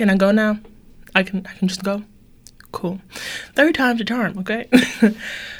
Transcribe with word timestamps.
Can 0.00 0.08
I 0.08 0.16
go 0.16 0.30
now? 0.30 0.58
I 1.14 1.22
can 1.22 1.46
I 1.46 1.52
can 1.52 1.68
just 1.68 1.84
go. 1.84 2.02
Cool. 2.72 3.02
Third 3.54 3.74
time's 3.74 4.00
a 4.00 4.04
charm, 4.06 4.38
okay? 4.38 4.66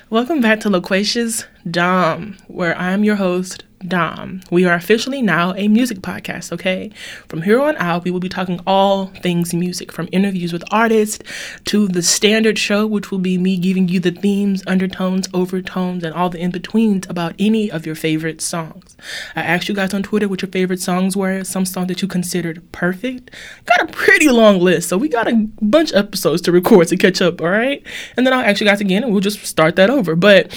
Welcome 0.09 0.41
back 0.41 0.61
to 0.61 0.71
Loquacious 0.71 1.45
Dom, 1.71 2.39
where 2.49 2.75
I'm 2.79 3.05
your 3.05 3.17
host, 3.17 3.65
Dom. 3.87 4.43
We 4.51 4.67
are 4.67 4.75
officially 4.75 5.23
now 5.23 5.55
a 5.55 5.67
music 5.67 6.01
podcast, 6.01 6.53
okay? 6.53 6.91
From 7.29 7.43
here 7.43 7.61
on 7.63 7.77
out, 7.79 8.05
we 8.05 8.11
will 8.11 8.21
be 8.21 8.29
talking 8.29 8.61
all 8.67 9.07
things 9.07 9.55
music, 9.55 9.91
from 9.91 10.07
interviews 10.13 10.53
with 10.53 10.63
artists 10.71 11.25
to 11.65 11.89
the 11.89 12.03
standard 12.03 12.59
show, 12.59 12.87
which 12.87 13.11
will 13.11 13.19
be 13.19 13.39
me 13.39 13.57
giving 13.57 13.89
you 13.89 13.99
the 13.99 14.11
themes, 14.11 14.63
undertones, 14.67 15.29
overtones, 15.33 16.05
and 16.05 16.15
all 16.15 16.29
the 16.29 16.39
in 16.39 16.51
betweens 16.51 17.07
about 17.09 17.35
any 17.39 17.71
of 17.71 17.87
your 17.87 17.95
favorite 17.95 18.43
songs. 18.43 18.99
I 19.35 19.41
asked 19.41 19.69
you 19.69 19.75
guys 19.75 19.95
on 19.95 20.03
Twitter 20.03 20.29
what 20.29 20.43
your 20.43 20.51
favorite 20.51 20.81
songs 20.81 21.17
were, 21.17 21.43
some 21.43 21.65
songs 21.65 21.89
that 21.89 22.03
you 22.03 22.09
considered 22.09 22.71
perfect. 22.73 23.31
Got 23.65 23.89
a 23.89 23.93
pretty 23.93 24.29
long 24.29 24.61
list, 24.61 24.91
so 24.91 24.99
we 24.99 25.09
got 25.09 25.27
a 25.27 25.49
bunch 25.63 25.93
of 25.93 26.05
episodes 26.05 26.43
to 26.43 26.53
record 26.53 26.89
to 26.89 26.99
catch 26.99 27.23
up, 27.23 27.41
all 27.41 27.49
right? 27.49 27.83
And 28.17 28.27
then 28.27 28.35
I'll 28.35 28.45
ask 28.45 28.61
you 28.61 28.67
guys 28.67 28.83
again 28.83 29.05
and 29.05 29.13
we'll 29.13 29.23
just 29.23 29.43
start 29.47 29.77
that 29.77 29.89
over. 29.89 30.15
But 30.17 30.53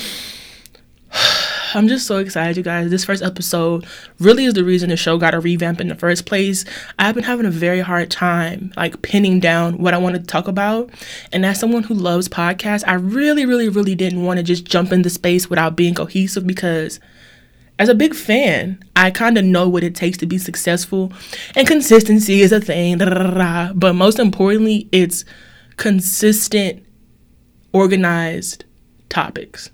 I'm 1.75 1.87
just 1.87 2.05
so 2.05 2.17
excited, 2.17 2.55
you 2.55 2.63
guys. 2.63 2.91
This 2.91 3.05
first 3.05 3.23
episode 3.23 3.85
really 4.19 4.45
is 4.45 4.53
the 4.53 4.63
reason 4.63 4.89
the 4.89 4.97
show 4.97 5.17
got 5.17 5.33
a 5.33 5.39
revamp 5.39 5.81
in 5.81 5.87
the 5.87 5.95
first 5.95 6.25
place. 6.27 6.65
I've 6.99 7.15
been 7.15 7.23
having 7.23 7.47
a 7.47 7.51
very 7.51 7.79
hard 7.79 8.11
time 8.11 8.71
like 8.77 9.01
pinning 9.01 9.39
down 9.39 9.79
what 9.79 9.95
I 9.95 9.97
want 9.97 10.15
to 10.15 10.21
talk 10.21 10.47
about. 10.47 10.91
And 11.31 11.45
as 11.45 11.59
someone 11.59 11.83
who 11.83 11.95
loves 11.95 12.29
podcasts, 12.29 12.83
I 12.87 12.93
really, 12.93 13.45
really, 13.45 13.69
really 13.69 13.95
didn't 13.95 14.23
want 14.23 14.37
to 14.37 14.43
just 14.43 14.65
jump 14.65 14.91
into 14.91 15.09
space 15.09 15.49
without 15.49 15.75
being 15.75 15.95
cohesive 15.95 16.45
because 16.45 16.99
as 17.79 17.89
a 17.89 17.95
big 17.95 18.13
fan, 18.13 18.83
I 18.95 19.09
kind 19.09 19.35
of 19.37 19.43
know 19.43 19.67
what 19.67 19.83
it 19.83 19.95
takes 19.95 20.19
to 20.19 20.27
be 20.27 20.37
successful. 20.37 21.11
And 21.55 21.67
consistency 21.67 22.41
is 22.41 22.51
a 22.51 22.61
thing. 22.61 22.99
But 22.99 23.93
most 23.93 24.19
importantly, 24.19 24.87
it's 24.91 25.25
consistent, 25.77 26.85
organized 27.73 28.65
topics. 29.09 29.71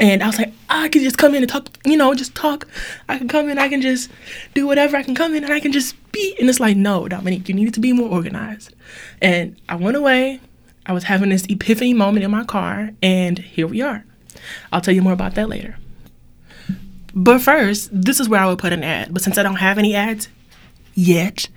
And 0.00 0.22
I 0.22 0.26
was 0.26 0.38
like, 0.38 0.52
I 0.68 0.88
can 0.88 1.02
just 1.02 1.18
come 1.18 1.34
in 1.34 1.42
and 1.42 1.50
talk, 1.50 1.68
you 1.84 1.96
know, 1.96 2.14
just 2.14 2.34
talk. 2.34 2.68
I 3.08 3.18
can 3.18 3.26
come 3.26 3.48
in, 3.48 3.58
I 3.58 3.68
can 3.68 3.82
just 3.82 4.10
do 4.54 4.66
whatever. 4.66 4.96
I 4.96 5.02
can 5.02 5.14
come 5.14 5.34
in 5.34 5.42
and 5.42 5.52
I 5.52 5.60
can 5.60 5.72
just 5.72 5.96
be. 6.12 6.36
And 6.38 6.48
it's 6.48 6.60
like, 6.60 6.76
no, 6.76 7.08
Dominique, 7.08 7.48
you 7.48 7.54
need 7.54 7.74
to 7.74 7.80
be 7.80 7.92
more 7.92 8.08
organized. 8.08 8.72
And 9.20 9.56
I 9.68 9.74
went 9.74 9.96
away. 9.96 10.40
I 10.86 10.92
was 10.92 11.04
having 11.04 11.28
this 11.28 11.44
epiphany 11.50 11.92
moment 11.92 12.24
in 12.24 12.30
my 12.30 12.44
car, 12.44 12.92
and 13.02 13.38
here 13.38 13.66
we 13.66 13.82
are. 13.82 14.04
I'll 14.72 14.80
tell 14.80 14.94
you 14.94 15.02
more 15.02 15.12
about 15.12 15.34
that 15.34 15.48
later. 15.48 15.76
But 17.14 17.40
first, 17.40 17.90
this 17.92 18.20
is 18.20 18.28
where 18.28 18.40
I 18.40 18.46
would 18.46 18.58
put 18.58 18.72
an 18.72 18.82
ad. 18.82 19.12
But 19.12 19.22
since 19.22 19.36
I 19.36 19.42
don't 19.42 19.56
have 19.56 19.76
any 19.76 19.94
ads 19.94 20.28
yet, 20.94 21.48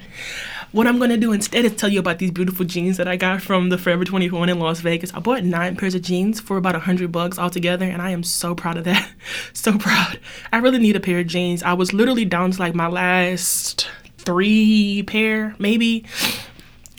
what 0.71 0.87
I'm 0.87 0.99
gonna 0.99 1.17
do 1.17 1.33
instead 1.33 1.65
is 1.65 1.75
tell 1.75 1.89
you 1.89 1.99
about 1.99 2.19
these 2.19 2.31
beautiful 2.31 2.65
jeans 2.65 2.97
that 2.97 3.07
I 3.07 3.17
got 3.17 3.41
from 3.41 3.69
the 3.69 3.77
Forever 3.77 4.05
21 4.05 4.49
in 4.49 4.59
Las 4.59 4.79
Vegas. 4.79 5.13
I 5.13 5.19
bought 5.19 5.43
nine 5.43 5.75
pairs 5.75 5.95
of 5.95 6.01
jeans 6.01 6.39
for 6.39 6.57
about 6.57 6.75
a 6.75 6.79
hundred 6.79 7.11
bucks 7.11 7.37
altogether, 7.37 7.85
and 7.85 8.01
I 8.01 8.11
am 8.11 8.23
so 8.23 8.55
proud 8.55 8.77
of 8.77 8.85
that. 8.85 9.09
so 9.53 9.77
proud. 9.77 10.19
I 10.53 10.57
really 10.57 10.79
need 10.79 10.95
a 10.95 11.01
pair 11.01 11.19
of 11.19 11.27
jeans. 11.27 11.61
I 11.63 11.73
was 11.73 11.93
literally 11.93 12.25
down 12.25 12.51
to 12.51 12.59
like 12.59 12.73
my 12.73 12.87
last 12.87 13.89
three 14.19 15.03
pair, 15.03 15.55
maybe. 15.59 16.05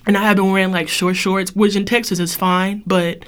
And 0.07 0.19
I 0.19 0.23
have 0.25 0.37
been 0.37 0.51
wearing 0.51 0.73
like 0.73 0.89
short 0.89 1.17
shorts, 1.17 1.55
which 1.55 1.77
in 1.77 1.85
Texas 1.85 2.19
is 2.19 2.35
fine, 2.35 2.83
but 2.87 3.25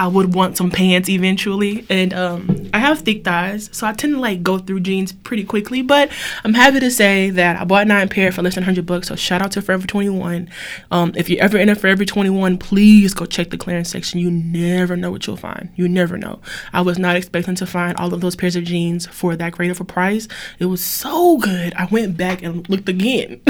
I 0.00 0.06
would 0.06 0.32
want 0.32 0.56
some 0.56 0.70
pants 0.70 1.10
eventually. 1.10 1.84
And 1.90 2.14
um, 2.14 2.70
I 2.72 2.78
have 2.78 3.00
thick 3.00 3.22
thighs, 3.22 3.68
so 3.70 3.86
I 3.86 3.92
tend 3.92 4.14
to 4.14 4.18
like 4.18 4.42
go 4.42 4.56
through 4.56 4.80
jeans 4.80 5.12
pretty 5.12 5.44
quickly. 5.44 5.82
But 5.82 6.10
I'm 6.42 6.54
happy 6.54 6.80
to 6.80 6.90
say 6.90 7.28
that 7.28 7.60
I 7.60 7.64
bought 7.64 7.86
nine 7.86 8.08
pair 8.08 8.32
for 8.32 8.40
less 8.40 8.54
than 8.54 8.62
100 8.62 8.86
bucks. 8.86 9.08
So 9.08 9.14
shout 9.14 9.42
out 9.42 9.52
to 9.52 9.62
Forever 9.62 9.86
21. 9.86 10.48
Um, 10.90 11.12
if 11.16 11.28
you're 11.28 11.42
ever 11.42 11.58
in 11.58 11.68
a 11.68 11.74
Forever 11.74 12.06
21, 12.06 12.56
please 12.56 13.12
go 13.12 13.26
check 13.26 13.50
the 13.50 13.58
clearance 13.58 13.90
section. 13.90 14.20
You 14.20 14.30
never 14.30 14.96
know 14.96 15.10
what 15.10 15.26
you'll 15.26 15.36
find. 15.36 15.68
You 15.76 15.86
never 15.86 16.16
know. 16.16 16.40
I 16.72 16.80
was 16.80 16.98
not 16.98 17.16
expecting 17.16 17.56
to 17.56 17.66
find 17.66 17.94
all 17.98 18.14
of 18.14 18.22
those 18.22 18.36
pairs 18.36 18.56
of 18.56 18.64
jeans 18.64 19.06
for 19.06 19.36
that 19.36 19.52
great 19.52 19.70
of 19.70 19.82
a 19.82 19.84
price. 19.84 20.28
It 20.58 20.64
was 20.64 20.82
so 20.82 21.36
good. 21.36 21.74
I 21.74 21.84
went 21.90 22.16
back 22.16 22.42
and 22.42 22.66
looked 22.70 22.88
again 22.88 23.42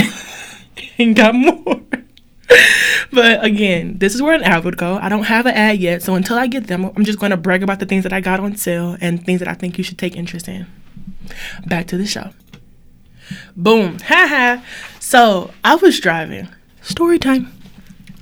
and 0.98 1.14
got 1.14 1.32
more. 1.32 1.80
but 3.12 3.44
again, 3.44 3.98
this 3.98 4.14
is 4.14 4.22
where 4.22 4.34
an 4.34 4.42
ad 4.42 4.64
would 4.64 4.76
go. 4.76 4.98
I 5.00 5.08
don't 5.08 5.24
have 5.24 5.46
an 5.46 5.54
ad 5.54 5.78
yet, 5.78 6.02
so 6.02 6.14
until 6.14 6.38
I 6.38 6.46
get 6.46 6.66
them, 6.66 6.84
I'm 6.84 7.04
just 7.04 7.18
going 7.18 7.30
to 7.30 7.36
brag 7.36 7.62
about 7.62 7.78
the 7.78 7.86
things 7.86 8.02
that 8.02 8.12
I 8.12 8.20
got 8.20 8.40
on 8.40 8.56
sale 8.56 8.96
and 9.00 9.24
things 9.24 9.40
that 9.40 9.48
I 9.48 9.54
think 9.54 9.78
you 9.78 9.84
should 9.84 9.98
take 9.98 10.16
interest 10.16 10.48
in. 10.48 10.66
Back 11.66 11.86
to 11.88 11.96
the 11.96 12.06
show. 12.06 12.30
Boom. 13.56 13.98
Haha. 14.04 14.62
so 14.98 15.50
I 15.64 15.76
was 15.76 16.00
driving. 16.00 16.48
Story 16.82 17.18
time. 17.18 17.52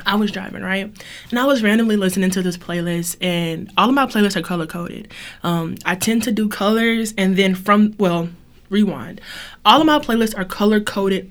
I 0.06 0.14
was 0.14 0.30
driving, 0.30 0.62
right? 0.62 0.90
And 1.30 1.38
I 1.38 1.44
was 1.44 1.62
randomly 1.62 1.96
listening 1.96 2.30
to 2.30 2.42
this 2.42 2.56
playlist, 2.56 3.16
and 3.20 3.70
all 3.76 3.88
of 3.88 3.94
my 3.94 4.06
playlists 4.06 4.36
are 4.36 4.42
color 4.42 4.66
coded. 4.66 5.12
Um, 5.42 5.76
I 5.84 5.96
tend 5.96 6.22
to 6.24 6.32
do 6.32 6.48
colors, 6.48 7.12
and 7.18 7.36
then 7.36 7.54
from, 7.54 7.94
well, 7.98 8.30
rewind. 8.70 9.20
All 9.64 9.80
of 9.80 9.86
my 9.86 9.98
playlists 9.98 10.36
are 10.38 10.44
color 10.44 10.80
coded 10.80 11.30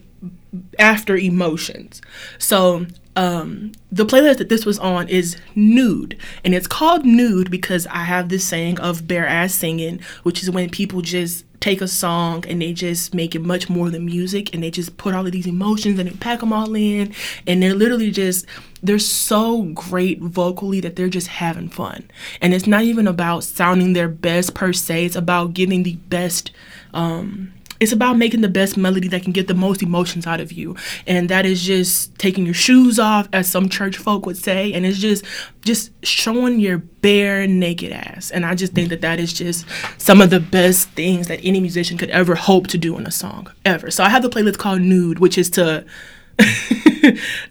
after 0.79 1.15
emotions. 1.15 2.01
So 2.37 2.85
um, 3.17 3.71
the 3.91 4.05
playlist 4.05 4.37
that 4.37 4.49
this 4.49 4.63
was 4.63 4.77
on 4.77 5.09
is 5.09 5.37
nude, 5.55 6.17
and 6.45 6.53
it's 6.53 6.67
called 6.67 7.03
nude 7.03 7.49
because 7.49 7.87
I 7.87 8.03
have 8.03 8.29
this 8.29 8.43
saying 8.43 8.79
of 8.79 9.07
bare 9.07 9.27
ass 9.27 9.55
singing, 9.55 10.01
which 10.21 10.43
is 10.43 10.51
when 10.51 10.69
people 10.69 11.01
just 11.01 11.43
take 11.59 11.81
a 11.81 11.87
song 11.87 12.45
and 12.47 12.61
they 12.61 12.71
just 12.71 13.15
make 13.15 13.33
it 13.33 13.41
much 13.41 13.69
more 13.69 13.89
than 13.89 14.05
music, 14.05 14.53
and 14.53 14.61
they 14.61 14.69
just 14.69 14.97
put 14.97 15.15
all 15.15 15.25
of 15.25 15.31
these 15.31 15.47
emotions 15.47 15.97
and 15.97 16.07
they 16.07 16.13
pack 16.17 16.41
them 16.41 16.53
all 16.53 16.75
in, 16.75 17.11
and 17.47 17.63
they're 17.63 17.73
literally 17.73 18.11
just 18.11 18.45
they're 18.83 18.99
so 18.99 19.63
great 19.63 20.19
vocally 20.21 20.79
that 20.79 20.95
they're 20.95 21.09
just 21.09 21.27
having 21.27 21.69
fun, 21.69 22.07
and 22.39 22.53
it's 22.53 22.67
not 22.67 22.83
even 22.83 23.07
about 23.07 23.43
sounding 23.43 23.93
their 23.93 24.07
best 24.07 24.53
per 24.53 24.71
se; 24.71 25.05
it's 25.05 25.15
about 25.15 25.55
giving 25.55 25.81
the 25.81 25.95
best. 25.95 26.51
Um, 26.93 27.51
it's 27.79 27.91
about 27.91 28.17
making 28.17 28.41
the 28.41 28.49
best 28.49 28.77
melody 28.77 29.07
that 29.09 29.23
can 29.23 29.31
get 29.31 29.47
the 29.47 29.53
most 29.53 29.81
emotions 29.83 30.25
out 30.25 30.39
of 30.39 30.51
you. 30.51 30.75
And 31.05 31.29
that 31.29 31.45
is 31.45 31.63
just 31.63 32.17
taking 32.17 32.45
your 32.45 32.53
shoes 32.53 32.99
off 32.99 33.27
as 33.33 33.47
some 33.47 33.69
church 33.69 33.97
folk 33.97 34.25
would 34.25 34.37
say. 34.37 34.73
And 34.73 34.85
it's 34.85 34.99
just 34.99 35.23
just 35.63 35.91
showing 36.05 36.59
your 36.59 36.77
bare 36.77 37.45
naked 37.45 37.91
ass. 37.91 38.31
And 38.31 38.45
i 38.45 38.55
just 38.55 38.73
think 38.73 38.89
that 38.89 39.01
that 39.01 39.19
is 39.19 39.33
just 39.33 39.65
some 39.97 40.21
of 40.21 40.29
the 40.29 40.39
best 40.39 40.89
things 40.89 41.27
that 41.27 41.39
any 41.43 41.59
musician 41.59 41.97
could 41.97 42.09
ever 42.09 42.35
hope 42.35 42.67
to 42.67 42.77
do 42.77 42.97
in 42.97 43.05
a 43.05 43.11
song 43.11 43.51
ever. 43.65 43.91
So 43.91 44.03
i 44.03 44.09
have 44.09 44.23
the 44.23 44.29
playlist 44.29 44.57
called 44.57 44.81
nude 44.81 45.19
which 45.19 45.37
is 45.37 45.49
to 45.51 45.85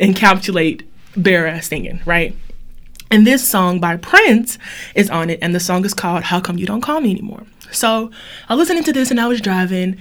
encapsulate 0.00 0.84
bare 1.16 1.46
ass 1.46 1.68
singing 1.68 2.00
right? 2.04 2.34
And 3.10 3.26
this 3.26 3.46
song 3.46 3.78
by 3.78 3.96
Prince 3.96 4.58
is 4.96 5.08
on 5.10 5.30
it, 5.30 5.38
and 5.40 5.54
the 5.54 5.60
song 5.60 5.84
is 5.84 5.94
called 5.94 6.24
How 6.24 6.40
Come 6.40 6.58
You 6.58 6.66
Don't 6.66 6.80
Call 6.80 7.00
Me 7.00 7.12
Anymore. 7.12 7.44
So 7.72 8.10
I 8.48 8.54
was 8.54 8.68
listening 8.68 8.84
to 8.84 8.92
this 8.92 9.10
and 9.10 9.20
I 9.20 9.28
was 9.28 9.40
driving, 9.40 9.98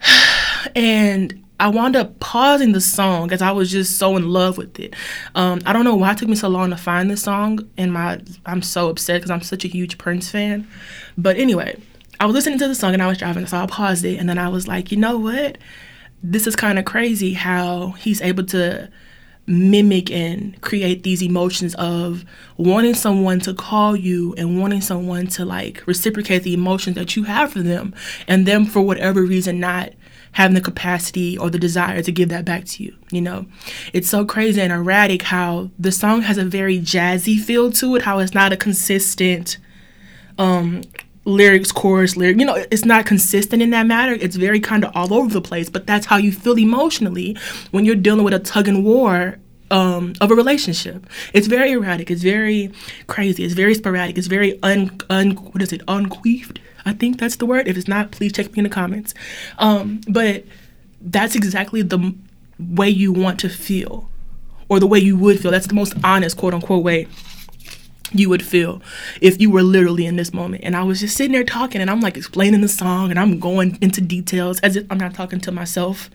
and 0.74 1.44
I 1.60 1.68
wound 1.68 1.96
up 1.96 2.20
pausing 2.20 2.72
the 2.72 2.80
song 2.80 3.32
as 3.32 3.42
I 3.42 3.50
was 3.50 3.70
just 3.70 3.98
so 3.98 4.16
in 4.16 4.28
love 4.28 4.58
with 4.58 4.78
it. 4.78 4.94
Um, 5.34 5.60
I 5.66 5.72
don't 5.72 5.84
know 5.84 5.96
why 5.96 6.12
it 6.12 6.18
took 6.18 6.28
me 6.28 6.36
so 6.36 6.48
long 6.48 6.70
to 6.70 6.76
find 6.76 7.10
this 7.10 7.22
song, 7.22 7.68
and 7.76 7.92
my 7.92 8.20
I'm 8.46 8.62
so 8.62 8.88
upset 8.88 9.20
because 9.20 9.30
I'm 9.30 9.42
such 9.42 9.64
a 9.64 9.68
huge 9.68 9.98
Prince 9.98 10.30
fan. 10.30 10.68
But 11.16 11.36
anyway, 11.36 11.80
I 12.20 12.26
was 12.26 12.34
listening 12.34 12.58
to 12.60 12.68
the 12.68 12.74
song 12.74 12.94
and 12.94 13.02
I 13.02 13.08
was 13.08 13.18
driving, 13.18 13.46
so 13.46 13.58
I 13.58 13.66
paused 13.66 14.04
it, 14.04 14.18
and 14.18 14.28
then 14.28 14.38
I 14.38 14.48
was 14.48 14.68
like, 14.68 14.92
you 14.92 14.98
know 14.98 15.18
what? 15.18 15.58
This 16.22 16.46
is 16.46 16.56
kind 16.56 16.78
of 16.78 16.84
crazy 16.84 17.32
how 17.32 17.92
he's 17.92 18.20
able 18.20 18.44
to 18.46 18.90
mimic 19.48 20.10
and 20.10 20.60
create 20.60 21.02
these 21.02 21.22
emotions 21.22 21.74
of 21.76 22.24
wanting 22.56 22.94
someone 22.94 23.40
to 23.40 23.54
call 23.54 23.96
you 23.96 24.34
and 24.36 24.60
wanting 24.60 24.80
someone 24.80 25.26
to 25.26 25.44
like 25.44 25.84
reciprocate 25.86 26.42
the 26.42 26.54
emotions 26.54 26.96
that 26.96 27.16
you 27.16 27.24
have 27.24 27.52
for 27.52 27.60
them 27.60 27.94
and 28.26 28.46
them 28.46 28.64
for 28.64 28.82
whatever 28.82 29.22
reason 29.22 29.58
not 29.58 29.90
having 30.32 30.54
the 30.54 30.60
capacity 30.60 31.38
or 31.38 31.48
the 31.48 31.58
desire 31.58 32.02
to 32.02 32.12
give 32.12 32.28
that 32.28 32.44
back 32.44 32.64
to 32.64 32.84
you 32.84 32.94
you 33.10 33.20
know? 33.20 33.46
It's 33.92 34.08
so 34.08 34.24
crazy 34.24 34.60
and 34.60 34.72
erratic 34.72 35.22
how 35.22 35.70
the 35.78 35.92
song 35.92 36.22
has 36.22 36.38
a 36.38 36.44
very 36.44 36.78
jazzy 36.78 37.38
feel 37.38 37.72
to 37.72 37.96
it 37.96 38.02
how 38.02 38.18
it's 38.18 38.34
not 38.34 38.52
a 38.52 38.56
consistent 38.56 39.58
um 40.38 40.82
lyrics, 41.28 41.70
chorus, 41.70 42.16
lyric. 42.16 42.38
You 42.38 42.46
know, 42.46 42.64
it's 42.70 42.84
not 42.84 43.06
consistent 43.06 43.62
in 43.62 43.70
that 43.70 43.86
matter. 43.86 44.12
It's 44.12 44.36
very 44.36 44.60
kind 44.60 44.84
of 44.84 44.90
all 44.96 45.12
over 45.12 45.32
the 45.32 45.40
place. 45.40 45.68
But 45.68 45.86
that's 45.86 46.06
how 46.06 46.16
you 46.16 46.32
feel 46.32 46.58
emotionally 46.58 47.36
when 47.70 47.84
you're 47.84 47.94
dealing 47.94 48.24
with 48.24 48.34
a 48.34 48.38
tug 48.38 48.66
and 48.66 48.84
war 48.84 49.38
um, 49.70 50.14
of 50.20 50.30
a 50.30 50.34
relationship. 50.34 51.06
It's 51.34 51.46
very 51.46 51.72
erratic. 51.72 52.10
It's 52.10 52.22
very 52.22 52.72
crazy. 53.06 53.44
It's 53.44 53.54
very 53.54 53.74
sporadic. 53.74 54.18
It's 54.18 54.26
very 54.26 54.60
un, 54.62 54.98
un 55.10 55.32
what 55.32 55.62
is 55.62 55.72
it? 55.72 55.82
Unqueefed. 55.86 56.58
I 56.86 56.94
think 56.94 57.18
that's 57.20 57.36
the 57.36 57.46
word. 57.46 57.68
If 57.68 57.76
it's 57.76 57.88
not, 57.88 58.10
please 58.10 58.32
check 58.32 58.52
me 58.52 58.58
in 58.58 58.64
the 58.64 58.70
comments. 58.70 59.12
Um, 59.58 60.00
but 60.08 60.44
that's 61.00 61.34
exactly 61.36 61.82
the 61.82 62.14
way 62.58 62.88
you 62.88 63.12
want 63.12 63.38
to 63.40 63.48
feel, 63.48 64.08
or 64.68 64.80
the 64.80 64.86
way 64.86 64.98
you 64.98 65.16
would 65.16 65.38
feel. 65.40 65.50
That's 65.50 65.66
the 65.66 65.74
most 65.74 65.94
honest, 66.02 66.36
quote 66.36 66.54
unquote, 66.54 66.82
way 66.82 67.06
you 68.12 68.28
would 68.28 68.44
feel 68.44 68.80
if 69.20 69.40
you 69.40 69.50
were 69.50 69.62
literally 69.62 70.06
in 70.06 70.16
this 70.16 70.32
moment. 70.32 70.64
And 70.64 70.76
I 70.76 70.82
was 70.82 71.00
just 71.00 71.16
sitting 71.16 71.32
there 71.32 71.44
talking 71.44 71.80
and 71.80 71.90
I'm 71.90 72.00
like 72.00 72.16
explaining 72.16 72.60
the 72.60 72.68
song 72.68 73.10
and 73.10 73.18
I'm 73.18 73.38
going 73.38 73.78
into 73.80 74.00
details 74.00 74.60
as 74.60 74.76
if 74.76 74.86
I'm 74.90 74.98
not 74.98 75.14
talking 75.14 75.40
to 75.40 75.52
myself. 75.52 76.10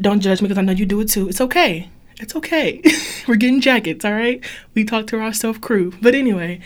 Don't 0.00 0.20
judge 0.20 0.42
me 0.42 0.48
because 0.48 0.58
I 0.58 0.62
know 0.62 0.72
you 0.72 0.86
do 0.86 1.00
it 1.00 1.08
too. 1.08 1.28
It's 1.28 1.40
okay. 1.40 1.88
It's 2.20 2.36
okay. 2.36 2.82
We're 3.28 3.36
getting 3.36 3.60
jackets, 3.60 4.04
all 4.04 4.12
right? 4.12 4.44
We 4.74 4.84
talk 4.84 5.06
to 5.08 5.18
our 5.18 5.32
self 5.32 5.60
crew. 5.60 5.92
But 6.00 6.14
anyway, 6.14 6.60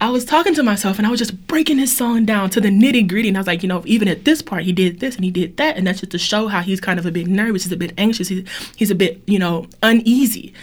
I 0.00 0.10
was 0.10 0.24
talking 0.24 0.54
to 0.54 0.62
myself 0.62 0.98
and 0.98 1.06
I 1.06 1.10
was 1.10 1.18
just 1.18 1.46
breaking 1.46 1.78
his 1.78 1.94
song 1.94 2.24
down 2.24 2.50
to 2.50 2.60
the 2.60 2.68
nitty 2.68 3.08
gritty. 3.08 3.28
And 3.28 3.36
I 3.36 3.40
was 3.40 3.46
like, 3.46 3.62
you 3.62 3.68
know, 3.68 3.82
even 3.84 4.08
at 4.08 4.24
this 4.24 4.42
part, 4.42 4.62
he 4.62 4.72
did 4.72 5.00
this 5.00 5.16
and 5.16 5.24
he 5.24 5.30
did 5.30 5.56
that. 5.56 5.76
And 5.76 5.86
that's 5.86 6.00
just 6.00 6.12
to 6.12 6.18
show 6.18 6.48
how 6.48 6.60
he's 6.60 6.80
kind 6.80 6.98
of 6.98 7.06
a 7.06 7.10
bit 7.10 7.26
nervous, 7.26 7.64
he's 7.64 7.72
a 7.72 7.76
bit 7.76 7.92
anxious, 7.98 8.28
he's, 8.28 8.48
he's 8.76 8.90
a 8.90 8.94
bit, 8.94 9.20
you 9.26 9.38
know, 9.38 9.66
uneasy. 9.82 10.54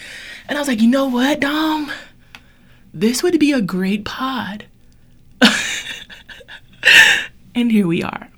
And 0.48 0.58
I 0.58 0.62
was 0.62 0.68
like, 0.68 0.82
you 0.82 0.90
know 0.90 1.08
what, 1.08 1.42
Dom? 1.42 1.92
This 2.96 3.22
would 3.22 3.38
be 3.42 3.52
a 3.52 3.60
great 3.60 4.06
pod. 4.06 4.68
and 7.54 7.70
here 7.70 7.86
we 7.86 8.02
are. 8.02 8.30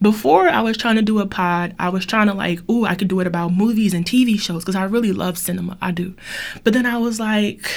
Before 0.00 0.48
I 0.48 0.60
was 0.60 0.76
trying 0.76 0.96
to 0.96 1.02
do 1.02 1.20
a 1.20 1.26
pod, 1.26 1.76
I 1.78 1.88
was 1.88 2.04
trying 2.04 2.26
to 2.26 2.34
like, 2.34 2.58
oh, 2.68 2.84
I 2.84 2.96
could 2.96 3.06
do 3.06 3.20
it 3.20 3.28
about 3.28 3.52
movies 3.52 3.94
and 3.94 4.04
TV 4.04 4.40
shows 4.40 4.64
because 4.64 4.74
I 4.74 4.82
really 4.82 5.12
love 5.12 5.38
cinema. 5.38 5.78
I 5.80 5.92
do. 5.92 6.16
But 6.64 6.72
then 6.72 6.84
I 6.84 6.98
was 6.98 7.20
like, 7.20 7.70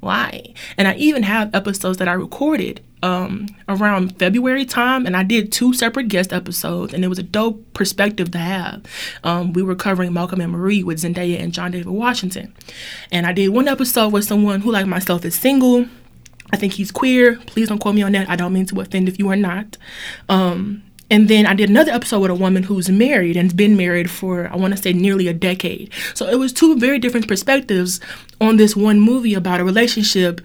why? 0.00 0.54
And 0.78 0.88
I 0.88 0.94
even 0.94 1.24
have 1.24 1.54
episodes 1.54 1.98
that 1.98 2.08
I 2.08 2.14
recorded 2.14 2.80
um, 3.02 3.46
around 3.68 4.18
February 4.18 4.64
time, 4.64 5.06
and 5.06 5.16
I 5.16 5.22
did 5.22 5.52
two 5.52 5.74
separate 5.74 6.08
guest 6.08 6.32
episodes, 6.32 6.94
and 6.94 7.04
it 7.04 7.08
was 7.08 7.18
a 7.18 7.22
dope 7.22 7.74
perspective 7.74 8.30
to 8.32 8.38
have. 8.38 8.84
Um, 9.24 9.52
we 9.52 9.62
were 9.62 9.74
covering 9.74 10.12
Malcolm 10.12 10.40
and 10.40 10.52
Marie 10.52 10.82
with 10.82 10.98
Zendaya 10.98 11.40
and 11.40 11.52
John 11.52 11.72
David 11.72 11.88
Washington, 11.88 12.54
and 13.10 13.26
I 13.26 13.32
did 13.32 13.48
one 13.48 13.68
episode 13.68 14.12
with 14.12 14.24
someone 14.24 14.60
who, 14.60 14.72
like 14.72 14.86
myself, 14.86 15.24
is 15.24 15.34
single. 15.34 15.86
I 16.52 16.56
think 16.56 16.74
he's 16.74 16.90
queer. 16.90 17.36
Please 17.46 17.68
don't 17.68 17.78
quote 17.78 17.94
me 17.94 18.02
on 18.02 18.12
that. 18.12 18.28
I 18.28 18.36
don't 18.36 18.52
mean 18.52 18.66
to 18.66 18.80
offend 18.80 19.08
if 19.08 19.18
you 19.18 19.30
are 19.30 19.36
not. 19.36 19.78
Um, 20.28 20.82
and 21.12 21.28
then 21.28 21.44
I 21.44 21.52
did 21.52 21.68
another 21.68 21.92
episode 21.92 22.20
with 22.20 22.30
a 22.30 22.34
woman 22.34 22.62
who's 22.62 22.88
married 22.88 23.36
and's 23.36 23.52
been 23.52 23.76
married 23.76 24.10
for, 24.10 24.48
I 24.48 24.56
want 24.56 24.74
to 24.74 24.82
say, 24.82 24.94
nearly 24.94 25.28
a 25.28 25.34
decade. 25.34 25.92
So 26.14 26.26
it 26.26 26.36
was 26.36 26.54
two 26.54 26.78
very 26.78 26.98
different 26.98 27.28
perspectives 27.28 28.00
on 28.40 28.56
this 28.56 28.74
one 28.74 28.98
movie 28.98 29.34
about 29.34 29.60
a 29.60 29.64
relationship. 29.64 30.40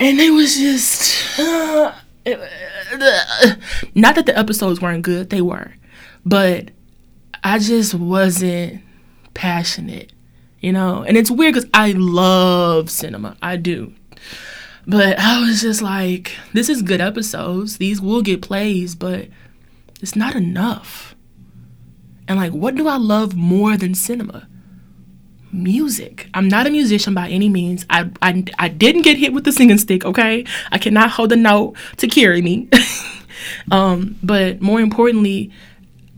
And 0.00 0.18
it 0.18 0.30
was 0.30 0.56
just. 0.56 1.38
Uh, 1.38 1.94
not 3.94 4.14
that 4.14 4.26
the 4.26 4.36
episodes 4.36 4.80
weren't 4.80 5.02
good, 5.02 5.30
they 5.30 5.42
were. 5.42 5.72
But 6.24 6.70
I 7.44 7.58
just 7.58 7.94
wasn't 7.94 8.82
passionate, 9.34 10.12
you 10.60 10.72
know? 10.72 11.02
And 11.02 11.16
it's 11.16 11.30
weird 11.30 11.54
because 11.54 11.70
I 11.72 11.92
love 11.92 12.90
cinema. 12.90 13.36
I 13.40 13.56
do. 13.56 13.94
But 14.86 15.18
I 15.18 15.40
was 15.40 15.60
just 15.60 15.82
like, 15.82 16.32
this 16.52 16.68
is 16.68 16.82
good 16.82 17.00
episodes. 17.00 17.76
These 17.76 18.00
will 18.00 18.22
get 18.22 18.42
plays, 18.42 18.94
but 18.94 19.28
it's 20.00 20.16
not 20.16 20.34
enough. 20.34 21.14
And 22.26 22.38
like, 22.38 22.52
what 22.52 22.74
do 22.74 22.88
I 22.88 22.96
love 22.96 23.36
more 23.36 23.76
than 23.76 23.94
cinema? 23.94 24.48
Music. 25.52 26.28
I'm 26.34 26.48
not 26.48 26.66
a 26.66 26.70
musician 26.70 27.14
by 27.14 27.28
any 27.28 27.48
means. 27.48 27.84
I, 27.90 28.10
I, 28.22 28.44
I 28.58 28.68
didn't 28.68 29.02
get 29.02 29.16
hit 29.16 29.32
with 29.32 29.44
the 29.44 29.52
singing 29.52 29.78
stick, 29.78 30.04
okay? 30.04 30.44
I 30.70 30.78
cannot 30.78 31.10
hold 31.10 31.32
a 31.32 31.36
note 31.36 31.76
to 31.98 32.06
carry 32.06 32.40
me. 32.42 32.68
um, 33.70 34.16
but 34.22 34.60
more 34.60 34.80
importantly, 34.80 35.50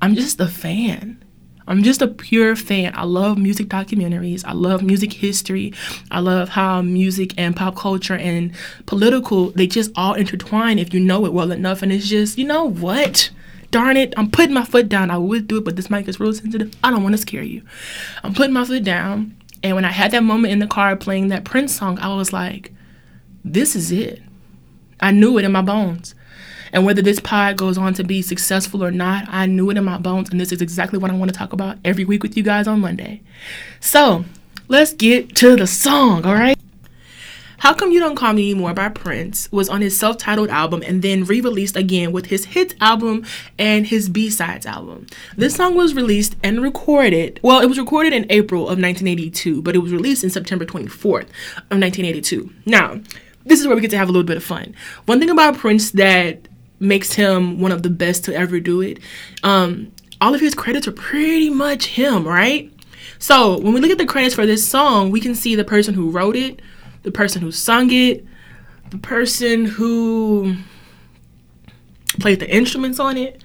I'm 0.00 0.14
just 0.14 0.40
a 0.40 0.48
fan. 0.48 1.22
I'm 1.66 1.82
just 1.82 2.02
a 2.02 2.08
pure 2.08 2.56
fan. 2.56 2.92
I 2.94 3.04
love 3.04 3.38
music 3.38 3.68
documentaries. 3.68 4.44
I 4.44 4.52
love 4.52 4.82
music 4.82 5.12
history. 5.12 5.72
I 6.10 6.20
love 6.20 6.50
how 6.50 6.82
music 6.82 7.34
and 7.38 7.54
pop 7.54 7.76
culture 7.76 8.16
and 8.16 8.52
political, 8.86 9.50
they 9.50 9.66
just 9.66 9.90
all 9.94 10.14
intertwine 10.14 10.78
if 10.78 10.92
you 10.92 11.00
know 11.00 11.24
it 11.24 11.32
well 11.32 11.52
enough. 11.52 11.82
And 11.82 11.92
it's 11.92 12.08
just, 12.08 12.36
you 12.36 12.44
know 12.44 12.64
what? 12.64 13.30
Darn 13.72 13.96
it, 13.96 14.14
I'm 14.16 14.30
putting 14.30 14.54
my 14.54 14.64
foot 14.64 14.88
down. 14.88 15.10
I 15.10 15.18
would 15.18 15.48
do 15.48 15.58
it, 15.58 15.64
but 15.64 15.74
this 15.74 15.90
mic 15.90 16.06
is 16.06 16.20
real 16.20 16.32
sensitive. 16.32 16.72
I 16.84 16.90
don't 16.90 17.02
want 17.02 17.14
to 17.14 17.20
scare 17.20 17.42
you. 17.42 17.62
I'm 18.22 18.34
putting 18.34 18.52
my 18.52 18.64
foot 18.64 18.84
down. 18.84 19.36
And 19.64 19.74
when 19.74 19.84
I 19.84 19.90
had 19.90 20.12
that 20.12 20.22
moment 20.22 20.52
in 20.52 20.60
the 20.60 20.66
car 20.66 20.94
playing 20.94 21.28
that 21.28 21.44
Prince 21.44 21.74
song, 21.74 21.98
I 21.98 22.14
was 22.14 22.32
like, 22.32 22.72
this 23.44 23.74
is 23.74 23.90
it. 23.90 24.22
I 25.00 25.10
knew 25.10 25.38
it 25.38 25.44
in 25.44 25.52
my 25.52 25.62
bones. 25.62 26.14
And 26.72 26.86
whether 26.86 27.02
this 27.02 27.20
pod 27.20 27.56
goes 27.56 27.76
on 27.76 27.92
to 27.94 28.04
be 28.04 28.22
successful 28.22 28.82
or 28.82 28.90
not, 28.90 29.24
I 29.28 29.46
knew 29.46 29.70
it 29.70 29.76
in 29.76 29.84
my 29.84 29.98
bones. 29.98 30.30
And 30.30 30.40
this 30.40 30.52
is 30.52 30.62
exactly 30.62 30.98
what 30.98 31.10
I 31.10 31.14
want 31.14 31.32
to 31.32 31.38
talk 31.38 31.52
about 31.52 31.78
every 31.84 32.04
week 32.04 32.22
with 32.22 32.36
you 32.36 32.42
guys 32.42 32.66
on 32.66 32.80
Monday. 32.80 33.22
So 33.80 34.24
let's 34.68 34.92
get 34.94 35.34
to 35.36 35.56
the 35.56 35.66
song, 35.66 36.24
all 36.24 36.34
right? 36.34 36.58
How 37.62 37.72
Come 37.72 37.92
You 37.92 38.00
Don't 38.00 38.16
Call 38.16 38.32
Me 38.32 38.50
Anymore 38.50 38.74
by 38.74 38.88
Prince 38.88 39.48
was 39.52 39.68
on 39.68 39.82
his 39.82 39.96
self 39.96 40.18
titled 40.18 40.48
album 40.48 40.82
and 40.84 41.00
then 41.00 41.22
re 41.22 41.40
released 41.40 41.76
again 41.76 42.10
with 42.10 42.26
his 42.26 42.46
hits 42.46 42.74
album 42.80 43.24
and 43.56 43.86
his 43.86 44.08
B 44.08 44.30
sides 44.30 44.66
album. 44.66 45.06
This 45.36 45.54
song 45.54 45.76
was 45.76 45.94
released 45.94 46.34
and 46.42 46.60
recorded, 46.60 47.38
well, 47.40 47.60
it 47.60 47.66
was 47.66 47.78
recorded 47.78 48.12
in 48.14 48.26
April 48.30 48.62
of 48.62 48.80
1982, 48.80 49.62
but 49.62 49.76
it 49.76 49.78
was 49.78 49.92
released 49.92 50.24
in 50.24 50.30
September 50.30 50.64
24th 50.64 51.28
of 51.70 51.78
1982. 51.78 52.52
Now, 52.66 53.00
this 53.44 53.60
is 53.60 53.68
where 53.68 53.76
we 53.76 53.80
get 53.80 53.92
to 53.92 53.96
have 53.96 54.08
a 54.08 54.12
little 54.12 54.26
bit 54.26 54.38
of 54.38 54.42
fun. 54.42 54.74
One 55.06 55.20
thing 55.20 55.30
about 55.30 55.56
Prince 55.56 55.92
that 55.92 56.48
makes 56.80 57.12
him 57.12 57.60
one 57.60 57.70
of 57.70 57.84
the 57.84 57.90
best 57.90 58.24
to 58.24 58.34
ever 58.34 58.58
do 58.58 58.80
it, 58.80 58.98
um, 59.44 59.92
all 60.20 60.34
of 60.34 60.40
his 60.40 60.56
credits 60.56 60.88
are 60.88 60.92
pretty 60.92 61.48
much 61.48 61.86
him, 61.86 62.26
right? 62.26 62.72
So 63.20 63.60
when 63.60 63.72
we 63.72 63.78
look 63.78 63.92
at 63.92 63.98
the 63.98 64.06
credits 64.06 64.34
for 64.34 64.46
this 64.46 64.66
song, 64.66 65.12
we 65.12 65.20
can 65.20 65.36
see 65.36 65.54
the 65.54 65.62
person 65.62 65.94
who 65.94 66.10
wrote 66.10 66.34
it, 66.34 66.60
the 67.02 67.10
person 67.10 67.42
who 67.42 67.52
sung 67.52 67.90
it, 67.92 68.24
the 68.90 68.98
person 68.98 69.64
who 69.64 70.56
played 72.20 72.40
the 72.40 72.54
instruments 72.54 72.98
on 72.98 73.16
it 73.16 73.42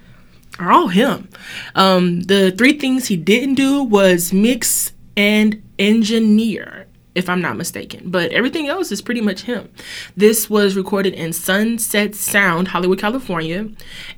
are 0.60 0.72
all 0.72 0.88
him. 0.88 1.30
Um, 1.76 2.22
the 2.22 2.52
three 2.52 2.78
things 2.78 3.08
he 3.08 3.18
didn't 3.18 3.56
do 3.56 3.84
was 3.84 4.34
mix 4.34 4.92
and 5.16 5.62
engineer 5.80 6.88
if 7.18 7.28
I'm 7.30 7.42
not 7.42 7.58
mistaken. 7.58 8.12
But 8.12 8.32
everything 8.32 8.68
else 8.68 8.92
is 8.92 9.02
pretty 9.02 9.22
much 9.22 9.42
him. 9.42 9.70
This 10.16 10.52
was 10.52 10.76
recorded 10.76 11.16
in 11.16 11.34
Sunset 11.34 12.14
Sound, 12.14 12.68
Hollywood, 12.68 13.00
California, 13.00 13.68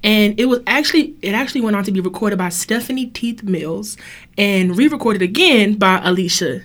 and 0.03 0.37
it 0.37 0.45
was 0.45 0.59
actually 0.67 1.15
it 1.21 1.33
actually 1.33 1.61
went 1.61 1.77
on 1.77 1.85
to 1.85 1.91
be 1.91 2.01
recorded 2.01 2.37
by 2.37 2.49
Stephanie 2.49 3.07
Teeth 3.07 3.41
Mills 3.41 3.95
and 4.37 4.77
re-recorded 4.77 5.21
again 5.21 5.75
by 5.75 6.01
Alicia 6.03 6.61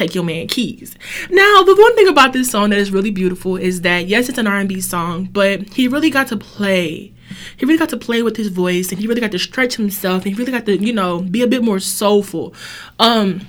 Take 0.00 0.14
Your 0.14 0.24
Man 0.24 0.48
Keys. 0.48 0.96
Now, 1.28 1.62
the 1.62 1.76
one 1.76 1.94
thing 1.94 2.08
about 2.08 2.32
this 2.32 2.50
song 2.50 2.70
that 2.70 2.78
is 2.78 2.90
really 2.90 3.10
beautiful 3.10 3.58
is 3.58 3.82
that 3.82 4.06
yes, 4.06 4.30
it's 4.30 4.38
an 4.38 4.46
R&B 4.46 4.80
song, 4.80 5.28
but 5.30 5.74
he 5.74 5.88
really 5.88 6.08
got 6.08 6.26
to 6.28 6.38
play. 6.38 7.12
He 7.58 7.66
really 7.66 7.78
got 7.78 7.90
to 7.90 7.98
play 7.98 8.22
with 8.22 8.38
his 8.38 8.48
voice 8.48 8.90
and 8.90 8.98
he 8.98 9.06
really 9.06 9.20
got 9.20 9.30
to 9.32 9.38
stretch 9.38 9.74
himself 9.76 10.24
and 10.24 10.34
he 10.34 10.38
really 10.38 10.52
got 10.52 10.64
to, 10.64 10.78
you 10.78 10.94
know, 10.94 11.20
be 11.20 11.42
a 11.42 11.46
bit 11.46 11.62
more 11.62 11.78
soulful. 11.80 12.54
Um 12.98 13.46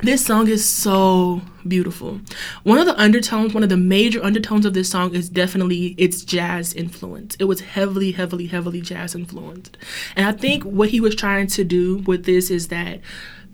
this 0.00 0.26
song 0.26 0.48
is 0.48 0.68
so 0.68 1.40
beautiful. 1.66 2.20
One 2.64 2.78
of 2.78 2.86
the 2.86 3.00
undertones, 3.00 3.54
one 3.54 3.62
of 3.62 3.68
the 3.68 3.76
major 3.76 4.22
undertones 4.22 4.66
of 4.66 4.74
this 4.74 4.90
song 4.90 5.14
is 5.14 5.28
definitely 5.30 5.94
its 5.96 6.22
jazz 6.24 6.74
influence. 6.74 7.36
It 7.38 7.44
was 7.44 7.60
heavily, 7.60 8.12
heavily, 8.12 8.48
heavily 8.48 8.80
jazz 8.80 9.14
influenced. 9.14 9.78
And 10.16 10.26
I 10.26 10.32
think 10.32 10.64
what 10.64 10.90
he 10.90 11.00
was 11.00 11.14
trying 11.14 11.46
to 11.46 11.62
do 11.62 11.98
with 11.98 12.26
this 12.26 12.50
is 12.50 12.68
that 12.68 13.00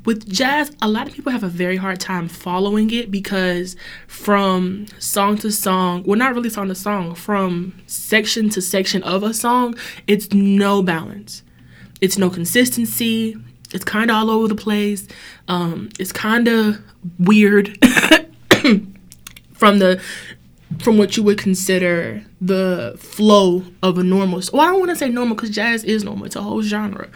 with 0.05 0.31
jazz, 0.31 0.75
a 0.81 0.89
lot 0.89 1.09
of 1.09 1.15
people 1.15 1.33
have 1.33 1.43
a 1.43 1.49
very 1.49 1.77
hard 1.77 2.01
time 2.01 2.29
following 2.29 2.91
it 2.93 3.11
because 3.11 3.77
from 4.07 4.87
song 4.99 5.37
to 5.39 5.51
song, 5.51 6.03
well, 6.05 6.19
not 6.19 6.35
really 6.35 6.51
song 6.51 6.69
to 6.69 6.75
song, 6.75 7.15
from 7.15 7.75
section 7.87 8.49
to 8.51 8.63
section 8.63 9.03
of 9.03 9.23
a 9.23 9.35
song, 9.35 9.75
it's 10.07 10.33
no 10.33 10.83
balance. 10.83 11.43
It's 12.01 12.17
no 12.17 12.31
consistency. 12.31 13.37
It's 13.73 13.85
kind 13.85 14.11
of 14.11 14.17
all 14.17 14.31
over 14.31 14.49
the 14.49 14.55
place. 14.55 15.07
Um, 15.49 15.91
it's 15.99 16.13
kind 16.13 16.49
of 16.49 16.79
weird 17.19 17.77
from 19.53 19.79
the 19.79 20.03
from 20.79 20.99
what 20.99 21.17
you 21.17 21.23
would 21.23 21.37
consider 21.39 22.25
the 22.41 22.95
flow 22.99 23.65
of 23.83 23.99
a 23.99 24.05
normal. 24.05 24.41
Well, 24.53 24.63
I 24.63 24.67
don't 24.67 24.79
want 24.79 24.91
to 24.91 24.97
say 24.97 25.09
normal 25.09 25.35
because 25.35 25.51
jazz 25.51 25.85
is 25.85 26.05
normal. 26.05 26.27
It's 26.27 26.37
a 26.37 26.43
whole 26.43 26.63
genre, 26.63 27.09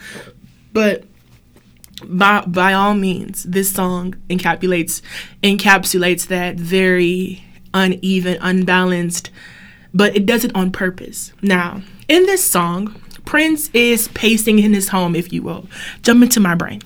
but 0.73 1.05
by 2.09 2.43
by 2.47 2.73
all 2.73 2.95
means, 2.95 3.45
this 3.45 3.73
song 3.73 4.15
encapsulates 4.29 5.03
encapsulates 5.43 6.27
that 6.29 6.57
very 6.57 7.45
uneven, 7.73 8.39
unbalanced, 8.41 9.31
but 9.93 10.17
it 10.17 10.27
does 10.27 10.45
it 10.45 10.55
on 10.55 10.71
purpose. 10.71 11.33
Now, 11.43 11.83
in 12.09 12.25
this 12.27 12.45
song, 12.45 13.01
Prince 13.25 13.71
is 13.73 14.09
pacing 14.09 14.59
in 14.59 14.75
his 14.75 14.89
home, 14.89 15.17
if 15.17 15.33
you 15.33 15.43
will. 15.43 15.67
Jump 16.03 16.23
into 16.23 16.41
my 16.41 16.55
brain. 16.55 16.83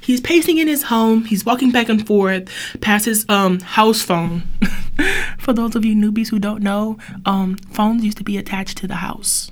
He's 0.00 0.20
pacing 0.20 0.58
in 0.58 0.68
his 0.68 0.84
home. 0.84 1.24
He's 1.24 1.44
walking 1.44 1.70
back 1.70 1.88
and 1.88 2.06
forth 2.06 2.48
past 2.80 3.06
his 3.06 3.24
um, 3.28 3.60
house 3.60 4.02
phone. 4.02 4.42
For 5.38 5.52
those 5.52 5.76
of 5.76 5.84
you 5.84 5.94
newbies 5.94 6.28
who 6.28 6.38
don't 6.38 6.62
know, 6.62 6.98
um, 7.24 7.56
phones 7.72 8.04
used 8.04 8.18
to 8.18 8.24
be 8.24 8.36
attached 8.36 8.78
to 8.78 8.86
the 8.86 8.96
house. 8.96 9.50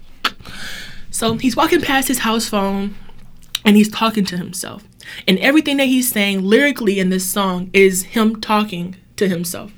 So 1.11 1.35
he's 1.35 1.57
walking 1.57 1.81
past 1.81 2.09
his 2.09 2.19
house 2.19 2.49
phone 2.49 2.95
and 3.65 3.77
he's 3.77 3.89
talking 3.89 4.25
to 4.27 4.37
himself. 4.37 4.85
And 5.27 5.39
everything 5.39 5.77
that 5.79 5.87
he's 5.87 6.11
saying 6.11 6.43
lyrically 6.43 6.99
in 6.99 7.11
this 7.11 7.29
song 7.29 7.71
is 7.73 8.03
him 8.05 8.41
talking 8.41 8.97
to 9.17 9.29
himself. 9.29 9.73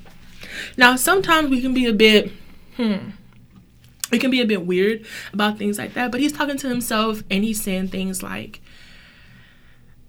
Now, 0.76 0.96
sometimes 0.96 1.48
we 1.50 1.60
can 1.60 1.74
be 1.74 1.86
a 1.86 1.92
bit, 1.92 2.32
hmm, 2.76 3.10
it 4.10 4.20
can 4.20 4.30
be 4.30 4.40
a 4.40 4.46
bit 4.46 4.66
weird 4.66 5.04
about 5.32 5.58
things 5.58 5.78
like 5.78 5.94
that, 5.94 6.10
but 6.10 6.20
he's 6.20 6.32
talking 6.32 6.56
to 6.58 6.68
himself 6.68 7.22
and 7.30 7.44
he's 7.44 7.62
saying 7.62 7.88
things 7.88 8.22
like, 8.22 8.60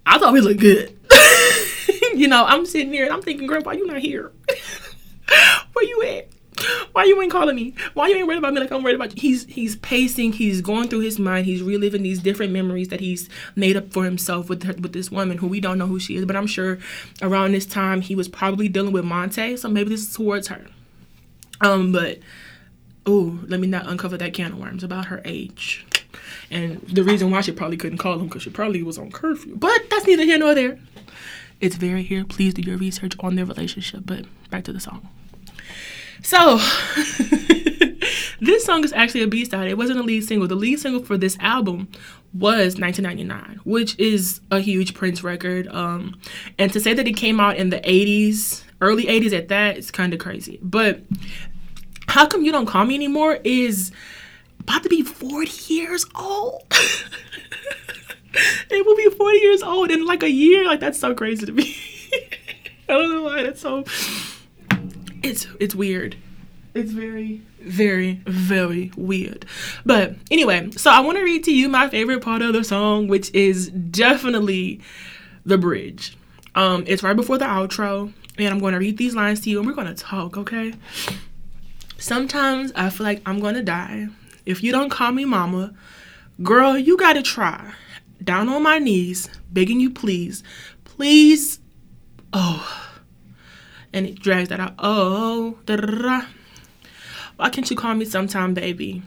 I 0.05 0.17
thought 0.17 0.33
we 0.33 0.41
looked 0.41 0.59
good. 0.59 0.97
you 2.15 2.27
know, 2.27 2.45
I'm 2.45 2.65
sitting 2.65 2.91
here 2.91 3.05
and 3.05 3.13
I'm 3.13 3.21
thinking, 3.21 3.47
girl, 3.47 3.61
why 3.61 3.73
you 3.73 3.85
not 3.85 3.99
here? 3.99 4.31
Where 5.73 5.85
you 5.85 6.03
at? 6.03 6.29
Why 6.99 7.05
you 7.05 7.21
ain't 7.21 7.31
calling 7.31 7.55
me? 7.55 7.73
Why 7.93 8.09
you 8.09 8.17
ain't 8.17 8.27
worried 8.27 8.39
about 8.39 8.53
me 8.53 8.59
like 8.59 8.71
I'm 8.71 8.83
worried 8.83 8.97
about 8.97 9.15
you? 9.15 9.21
He's 9.21 9.45
he's 9.45 9.77
pacing. 9.77 10.33
He's 10.33 10.59
going 10.59 10.89
through 10.89 10.99
his 10.99 11.17
mind. 11.17 11.45
He's 11.45 11.63
reliving 11.63 12.03
these 12.03 12.19
different 12.19 12.51
memories 12.51 12.89
that 12.89 12.99
he's 12.99 13.29
made 13.55 13.77
up 13.77 13.93
for 13.93 14.03
himself 14.03 14.49
with 14.49 14.63
her, 14.63 14.73
with 14.73 14.91
this 14.91 15.09
woman 15.09 15.37
who 15.37 15.47
we 15.47 15.61
don't 15.61 15.77
know 15.77 15.87
who 15.87 15.97
she 15.97 16.17
is. 16.17 16.25
But 16.25 16.35
I'm 16.35 16.45
sure 16.45 16.77
around 17.21 17.53
this 17.53 17.65
time 17.65 18.01
he 18.01 18.15
was 18.15 18.27
probably 18.27 18.67
dealing 18.67 18.91
with 18.91 19.05
Mayte, 19.05 19.57
so 19.57 19.69
maybe 19.69 19.91
this 19.91 20.09
is 20.09 20.13
towards 20.13 20.49
her. 20.49 20.65
Um, 21.61 21.93
but 21.93 22.19
oh, 23.05 23.39
let 23.47 23.61
me 23.61 23.67
not 23.67 23.87
uncover 23.87 24.17
that 24.17 24.33
can 24.33 24.51
of 24.51 24.59
worms 24.59 24.83
about 24.83 25.05
her 25.05 25.21
age. 25.23 25.85
And 26.51 26.81
the 26.81 27.05
reason 27.05 27.31
why 27.31 27.39
she 27.39 27.53
probably 27.53 27.77
couldn't 27.77 27.99
call 27.99 28.19
him 28.19 28.27
because 28.27 28.41
she 28.41 28.49
probably 28.49 28.83
was 28.83 28.97
on 28.97 29.09
curfew. 29.09 29.55
But 29.55 29.89
that's 29.89 30.05
neither 30.05 30.25
here 30.25 30.37
nor 30.37 30.53
there. 30.53 30.77
It's 31.61 31.77
very 31.77 32.03
here. 32.03 32.25
Please 32.25 32.55
do 32.55 32.61
your 32.61 32.75
research 32.75 33.13
on 33.21 33.35
their 33.35 33.45
relationship. 33.45 34.01
But 34.03 34.25
back 34.49 34.65
to 34.65 34.73
the 34.73 34.81
song. 34.81 35.07
So, 36.21 36.57
this 38.41 38.65
song 38.65 38.83
is 38.83 38.93
actually 38.93 39.23
a 39.23 39.27
B 39.27 39.45
side. 39.45 39.67
It 39.67 39.77
wasn't 39.77 39.99
a 39.99 40.03
lead 40.03 40.23
single. 40.25 40.47
The 40.47 40.55
lead 40.55 40.79
single 40.79 41.03
for 41.03 41.17
this 41.17 41.37
album 41.39 41.87
was 42.33 42.77
1999, 42.77 43.61
which 43.63 43.97
is 43.97 44.41
a 44.51 44.59
huge 44.59 44.93
Prince 44.93 45.23
record. 45.23 45.67
Um, 45.69 46.19
and 46.57 46.71
to 46.73 46.79
say 46.79 46.93
that 46.93 47.07
it 47.07 47.13
came 47.13 47.39
out 47.39 47.57
in 47.57 47.69
the 47.69 47.79
80s, 47.79 48.63
early 48.81 49.05
80s 49.05 49.37
at 49.37 49.47
that, 49.47 49.77
it's 49.77 49.91
kind 49.91 50.13
of 50.13 50.19
crazy. 50.19 50.59
But 50.61 51.01
how 52.07 52.27
come 52.27 52.43
you 52.43 52.51
don't 52.51 52.65
call 52.65 52.85
me 52.85 52.95
anymore 52.95 53.39
is 53.43 53.91
about 54.59 54.83
to 54.83 54.89
be 54.89 55.01
40 55.01 55.73
years 55.73 56.05
old. 56.15 56.63
it 58.69 58.85
will 58.85 58.95
be 58.95 59.09
40 59.09 59.37
years 59.39 59.63
old 59.63 59.89
in 59.91 60.05
like 60.05 60.23
a 60.23 60.29
year. 60.29 60.65
Like 60.65 60.79
that's 60.79 60.99
so 60.99 61.13
crazy 61.15 61.45
to 61.45 61.51
me. 61.51 61.75
I 62.89 62.93
don't 62.93 63.09
know 63.09 63.23
why 63.23 63.43
that's 63.43 63.61
so 63.61 63.83
it's 65.23 65.47
it's 65.59 65.75
weird. 65.75 66.15
It's 66.73 66.91
very 66.91 67.41
very 67.61 68.21
very 68.25 68.91
weird. 68.95 69.45
But 69.85 70.15
anyway, 70.31 70.71
so 70.71 70.91
I 70.91 70.99
want 71.01 71.17
to 71.17 71.23
read 71.23 71.43
to 71.45 71.51
you 71.53 71.69
my 71.69 71.89
favorite 71.89 72.21
part 72.21 72.41
of 72.41 72.53
the 72.53 72.63
song 72.63 73.07
which 73.07 73.33
is 73.33 73.69
definitely 73.69 74.81
the 75.45 75.57
bridge. 75.57 76.17
Um 76.55 76.83
it's 76.87 77.03
right 77.03 77.15
before 77.15 77.37
the 77.37 77.45
outro 77.45 78.13
and 78.37 78.53
I'm 78.53 78.59
going 78.59 78.73
to 78.73 78.79
read 78.79 78.97
these 78.97 79.15
lines 79.15 79.41
to 79.41 79.49
you 79.49 79.59
and 79.59 79.67
we're 79.67 79.73
going 79.73 79.93
to 79.93 79.93
talk, 79.93 80.37
okay? 80.37 80.73
Sometimes 81.97 82.71
I 82.75 82.89
feel 82.89 83.05
like 83.05 83.21
I'm 83.25 83.39
going 83.39 83.55
to 83.55 83.63
die. 83.63 84.07
If 84.45 84.63
you 84.63 84.71
don't 84.71 84.89
call 84.89 85.11
me 85.11 85.25
mama, 85.25 85.73
girl, 86.41 86.77
you 86.77 86.97
got 86.97 87.13
to 87.13 87.21
try. 87.21 87.73
Down 88.23 88.49
on 88.49 88.63
my 88.63 88.79
knees, 88.79 89.29
begging 89.51 89.79
you 89.79 89.89
please. 89.89 90.43
Please. 90.85 91.58
And 93.99 94.07
it 94.07 94.21
drags 94.21 94.47
that 94.47 94.61
out. 94.61 94.75
Oh, 94.79 95.57
why 97.35 97.49
can't 97.49 97.69
you 97.69 97.75
call 97.75 97.95
me 97.95 98.05
sometime, 98.05 98.53
baby? 98.53 99.01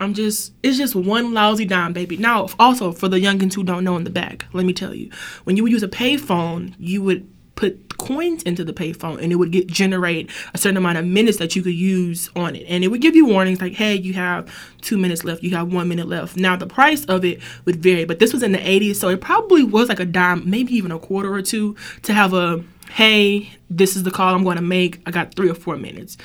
I'm 0.00 0.14
just, 0.14 0.54
it's 0.62 0.78
just 0.78 0.94
one 0.94 1.34
lousy 1.34 1.66
dime, 1.66 1.92
baby. 1.92 2.16
Now, 2.16 2.48
also 2.58 2.92
for 2.92 3.08
the 3.08 3.18
youngins 3.18 3.52
who 3.52 3.62
don't 3.62 3.84
know 3.84 3.94
in 3.98 4.04
the 4.04 4.10
back, 4.10 4.46
let 4.54 4.64
me 4.64 4.72
tell 4.72 4.94
you, 4.94 5.10
when 5.44 5.58
you 5.58 5.64
would 5.64 5.72
use 5.72 5.82
a 5.82 5.88
payphone, 5.88 6.74
you 6.78 7.02
would 7.02 7.30
put 7.56 7.98
coins 7.98 8.42
into 8.44 8.64
the 8.64 8.72
payphone 8.72 9.20
and 9.20 9.32
it 9.32 9.36
would 9.36 9.50
get 9.50 9.66
generate 9.66 10.30
a 10.54 10.58
certain 10.58 10.78
amount 10.78 10.96
of 10.96 11.04
minutes 11.04 11.36
that 11.36 11.54
you 11.56 11.62
could 11.62 11.74
use 11.74 12.30
on 12.36 12.54
it 12.54 12.64
and 12.68 12.84
it 12.84 12.88
would 12.88 13.00
give 13.00 13.16
you 13.16 13.24
warnings 13.24 13.62
like 13.62 13.72
hey 13.72 13.94
you 13.94 14.12
have 14.12 14.46
two 14.82 14.98
minutes 14.98 15.24
left 15.24 15.42
you 15.42 15.56
have 15.56 15.72
one 15.72 15.88
minute 15.88 16.06
left 16.06 16.36
now 16.36 16.54
the 16.54 16.66
price 16.66 17.06
of 17.06 17.24
it 17.24 17.40
would 17.64 17.76
vary 17.76 18.04
but 18.04 18.18
this 18.18 18.34
was 18.34 18.42
in 18.42 18.52
the 18.52 18.58
80s 18.58 18.96
so 18.96 19.08
it 19.08 19.22
probably 19.22 19.64
was 19.64 19.88
like 19.88 20.00
a 20.00 20.04
dime 20.04 20.48
maybe 20.48 20.74
even 20.74 20.92
a 20.92 20.98
quarter 20.98 21.32
or 21.32 21.40
two 21.40 21.74
to 22.02 22.12
have 22.12 22.34
a 22.34 22.62
hey, 22.90 23.50
this 23.68 23.96
is 23.96 24.02
the 24.02 24.10
call 24.10 24.34
I'm 24.34 24.44
going 24.44 24.56
to 24.56 24.62
make. 24.62 25.00
I 25.06 25.10
got 25.10 25.34
three 25.34 25.50
or 25.50 25.54
four 25.54 25.76
minutes. 25.76 26.16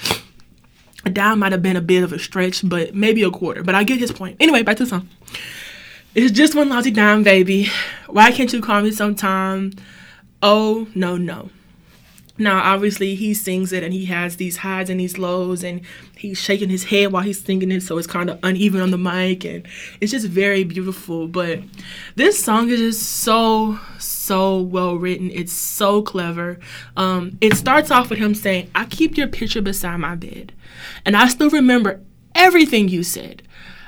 A 1.06 1.10
dime 1.10 1.40
might 1.40 1.52
have 1.52 1.62
been 1.64 1.76
a 1.76 1.82
bit 1.82 2.04
of 2.04 2.14
a 2.14 2.20
stretch, 2.20 2.68
but 2.68 2.94
maybe 2.94 3.24
a 3.24 3.32
quarter. 3.32 3.64
But 3.64 3.76
I 3.76 3.84
get 3.84 4.00
his 4.00 4.12
point. 4.12 4.38
Anyway, 4.40 4.62
back 4.62 4.78
to 4.78 4.84
the 4.84 4.90
song. 4.90 5.10
It's 6.14 6.32
just 6.32 6.56
one 6.56 6.70
lousy 6.70 6.92
dime, 6.92 7.24
baby. 7.24 7.70
Why 8.08 8.32
can't 8.32 8.52
you 8.52 8.62
call 8.62 8.82
me 8.82 8.92
sometime? 8.92 9.74
Oh, 10.44 10.88
no, 10.94 11.18
no. 11.18 11.50
Now, 12.42 12.58
obviously, 12.74 13.14
he 13.14 13.34
sings 13.36 13.72
it 13.72 13.84
and 13.84 13.94
he 13.94 14.06
has 14.06 14.38
these 14.38 14.58
highs 14.58 14.90
and 14.90 15.00
these 15.00 15.20
lows, 15.20 15.64
and 15.64 15.82
he's 16.18 16.40
shaking 16.40 16.70
his 16.70 16.86
head 16.86 17.12
while 17.12 17.22
he's 17.22 17.42
singing 17.42 17.72
it, 17.72 17.84
so 17.84 17.98
it's 17.98 18.08
kind 18.08 18.32
of 18.32 18.40
uneven 18.42 18.82
on 18.82 18.90
the 18.90 18.98
mic, 18.98 19.46
and 19.46 19.68
it's 20.00 20.12
just 20.12 20.28
very 20.28 20.64
beautiful. 20.64 21.28
But 21.28 21.60
this 22.16 22.44
song 22.44 22.70
is 22.70 22.80
just 22.80 23.04
so, 23.04 23.80
so 24.00 24.60
well 24.60 24.96
written. 24.96 25.30
It's 25.32 25.54
so 25.54 26.02
clever. 26.02 26.60
Um, 26.98 27.38
it 27.42 27.56
starts 27.56 27.92
off 27.92 28.10
with 28.10 28.20
him 28.20 28.34
saying, 28.34 28.72
I 28.74 28.86
keep 28.86 29.18
your 29.18 29.28
picture 29.28 29.62
beside 29.62 29.98
my 29.98 30.16
bed, 30.16 30.52
and 31.06 31.16
I 31.16 31.28
still 31.28 31.52
remember 31.52 32.02
everything 32.34 32.90
you 32.90 33.04
said. 33.04 33.44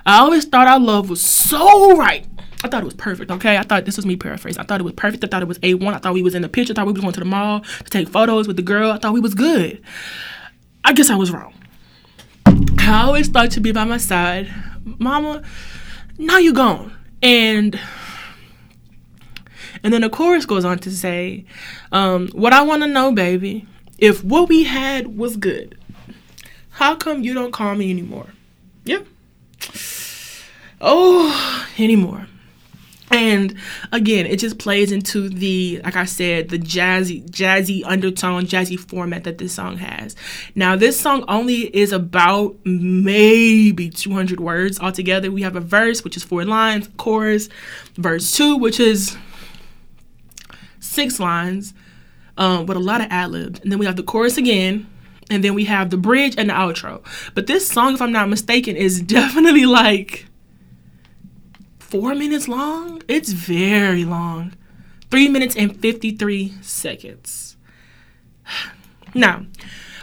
I 0.05 0.19
always 0.19 0.45
thought 0.45 0.67
our 0.67 0.79
love 0.79 1.09
was 1.09 1.21
so 1.21 1.95
right. 1.95 2.27
I 2.63 2.69
thought 2.69 2.81
it 2.81 2.85
was 2.85 2.93
perfect, 2.93 3.29
okay? 3.29 3.57
I 3.57 3.63
thought 3.63 3.83
this 3.85 3.97
was 3.97 4.05
me 4.05 4.15
paraphrasing. 4.15 4.61
I 4.61 4.63
thought 4.63 4.79
it 4.79 4.83
was 4.83 4.93
perfect. 4.93 5.23
I 5.23 5.27
thought 5.27 5.41
it 5.41 5.47
was 5.47 5.59
A1. 5.59 5.93
I 5.93 5.97
thought 5.97 6.13
we 6.13 6.21
was 6.21 6.33
in 6.33 6.41
the 6.41 6.49
picture. 6.49 6.71
I 6.71 6.75
thought 6.75 6.87
we 6.87 6.93
was 6.93 7.01
going 7.01 7.13
to 7.13 7.19
the 7.19 7.25
mall 7.25 7.59
to 7.59 7.89
take 7.89 8.07
photos 8.07 8.47
with 8.47 8.55
the 8.55 8.63
girl. 8.63 8.91
I 8.91 8.97
thought 8.97 9.13
we 9.13 9.19
was 9.19 9.35
good. 9.35 9.81
I 10.85 10.93
guess 10.93 11.09
I 11.09 11.15
was 11.15 11.31
wrong. 11.31 11.53
I 12.45 13.03
always 13.05 13.27
thought 13.27 13.55
you'd 13.55 13.63
be 13.63 13.71
by 13.71 13.83
my 13.83 13.97
side. 13.97 14.53
Mama, 14.85 15.43
now 16.17 16.37
you 16.37 16.53
gone. 16.53 16.95
And 17.21 17.79
and 19.83 19.93
then 19.93 20.01
the 20.01 20.09
chorus 20.09 20.45
goes 20.45 20.63
on 20.63 20.79
to 20.79 20.91
say, 20.91 21.45
um, 21.91 22.29
what 22.29 22.53
I 22.53 22.61
want 22.61 22.83
to 22.83 22.87
know, 22.87 23.11
baby, 23.11 23.67
if 23.97 24.23
what 24.23 24.47
we 24.47 24.63
had 24.63 25.17
was 25.17 25.35
good, 25.35 25.77
how 26.69 26.95
come 26.95 27.23
you 27.23 27.33
don't 27.33 27.51
call 27.51 27.75
me 27.75 27.89
anymore? 27.89 28.27
Yeah. 28.85 28.99
Oh, 30.79 31.67
anymore. 31.77 32.27
And 33.13 33.53
again, 33.91 34.25
it 34.25 34.39
just 34.39 34.57
plays 34.57 34.91
into 34.91 35.29
the, 35.29 35.79
like 35.83 35.95
I 35.95 36.05
said, 36.05 36.49
the 36.49 36.57
jazzy, 36.57 37.23
jazzy 37.29 37.83
undertone, 37.85 38.47
jazzy 38.47 38.79
format 38.79 39.23
that 39.25 39.37
this 39.37 39.53
song 39.53 39.77
has. 39.77 40.15
Now, 40.55 40.75
this 40.75 40.99
song 40.99 41.23
only 41.27 41.75
is 41.75 41.91
about 41.91 42.55
maybe 42.65 43.91
200 43.91 44.39
words 44.39 44.79
altogether. 44.79 45.29
We 45.29 45.43
have 45.43 45.55
a 45.55 45.59
verse, 45.59 46.03
which 46.03 46.17
is 46.17 46.23
four 46.23 46.43
lines, 46.43 46.89
chorus, 46.97 47.49
verse 47.97 48.31
two, 48.31 48.57
which 48.57 48.79
is 48.79 49.15
six 50.79 51.19
lines, 51.19 51.75
um, 52.35 52.65
with 52.65 52.77
a 52.77 52.79
lot 52.79 52.99
of 52.99 53.07
ad 53.11 53.29
libs. 53.29 53.59
And 53.59 53.71
then 53.71 53.77
we 53.77 53.85
have 53.85 53.95
the 53.95 54.01
chorus 54.01 54.39
again, 54.39 54.87
and 55.29 55.43
then 55.43 55.53
we 55.53 55.65
have 55.65 55.91
the 55.91 55.97
bridge 55.97 56.33
and 56.35 56.49
the 56.49 56.53
outro. 56.53 57.03
But 57.35 57.45
this 57.45 57.67
song, 57.67 57.93
if 57.93 58.01
I'm 58.01 58.11
not 58.11 58.27
mistaken, 58.27 58.75
is 58.75 59.01
definitely 59.03 59.67
like 59.67 60.25
four 61.93 62.15
minutes 62.15 62.47
long. 62.47 63.03
It's 63.07 63.33
very 63.33 64.03
long. 64.03 64.53
Three 65.11 65.29
minutes 65.29 65.55
and 65.55 65.79
53 65.79 66.55
seconds. 66.61 67.55
Now, 69.15 69.45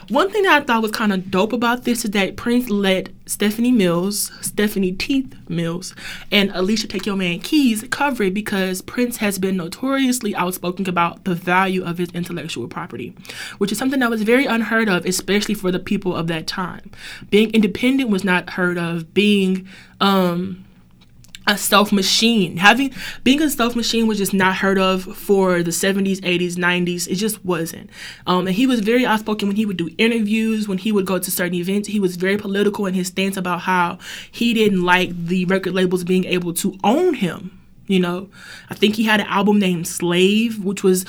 one 0.09 0.31
thing 0.31 0.45
that 0.45 0.63
I 0.63 0.65
thought 0.65 0.83
was 0.83 0.93
kind 0.93 1.13
of 1.13 1.33
dope 1.33 1.53
about 1.53 1.83
this 1.83 2.05
is 2.05 2.13
that 2.13 2.37
Prince 2.37 2.71
let 2.71 3.09
Stephanie 3.27 3.73
Mills, 3.73 4.31
Stephanie 4.41 4.93
Teeth 4.93 5.35
Mills, 5.49 5.97
and 6.31 6.53
Alicia 6.55 6.87
Take 6.87 7.07
Your 7.07 7.17
Man 7.17 7.41
Keys 7.41 7.85
cover 7.91 8.23
it 8.23 8.35
because 8.35 8.83
Prince 8.83 9.17
has 9.17 9.41
been 9.41 9.57
notoriously 9.57 10.33
outspoken 10.37 10.89
about 10.89 11.25
the 11.25 11.35
value 11.35 11.85
of 11.85 11.99
his 11.99 12.11
intellectual 12.11 12.69
property, 12.69 13.17
which 13.59 13.73
is 13.73 13.79
something 13.79 13.99
that 13.99 14.11
was 14.11 14.23
very 14.23 14.47
unheard 14.47 14.89
of, 14.89 15.05
especially 15.07 15.55
for 15.55 15.73
the 15.73 15.81
people 15.81 16.15
of 16.15 16.29
that 16.29 16.47
time. 16.47 16.93
Being 17.31 17.51
independent 17.51 18.11
was 18.11 18.23
not 18.23 18.51
heard 18.51 18.79
of. 18.79 19.13
Being 19.13 19.67
um, 20.01 20.65
a 21.47 21.57
stealth 21.57 21.93
machine. 21.93 22.59
Having 22.59 22.93
being 23.25 23.41
a 23.43 23.51
stealth 23.51 23.75
machine 23.75 24.07
was 24.07 24.19
just 24.19 24.35
not 24.35 24.57
heard 24.57 24.79
of 24.79 25.03
for 25.17 25.63
the 25.63 25.71
70s, 25.71 26.21
80s, 26.21 26.55
90s. 26.55 27.09
It 27.09 27.17
just 27.17 27.45
wasn't. 27.45 27.91
Um, 28.27 28.47
and 28.47 28.57
he 28.57 28.67
was 28.67 28.81
very 28.81 29.07
outspoken 29.07 29.49
when 29.49 29.57
he 29.57 29.67
would 29.67 29.77
do 29.77 29.91
interviews, 29.99 30.69
when 30.69 30.79
he 30.79 30.93
would 30.93 31.07
go 31.07 31.19
to 31.19 31.31
certain 31.31 31.55
events. 31.55 31.89
He 31.89 32.01
was 32.01 32.17
very 32.17 32.37
political 32.37 32.87
in 32.87 32.95
his 32.95 33.09
stance 33.09 33.37
about 33.37 33.63
how 33.63 33.99
he 34.31 34.55
didn't 34.55 34.83
like 34.83 35.17
the 35.27 35.45
record 35.47 35.75
labels 35.75 36.05
being 36.05 36.25
able 36.25 36.53
to 36.55 36.79
own 36.85 37.15
him. 37.15 37.59
You 37.87 37.99
know, 37.99 38.29
I 38.69 38.75
think 38.75 38.95
he 38.95 39.05
had 39.05 39.21
an 39.21 39.27
album 39.27 39.59
named 39.59 39.89
Slave, 39.89 40.65
which 40.65 40.85
was 40.85 41.05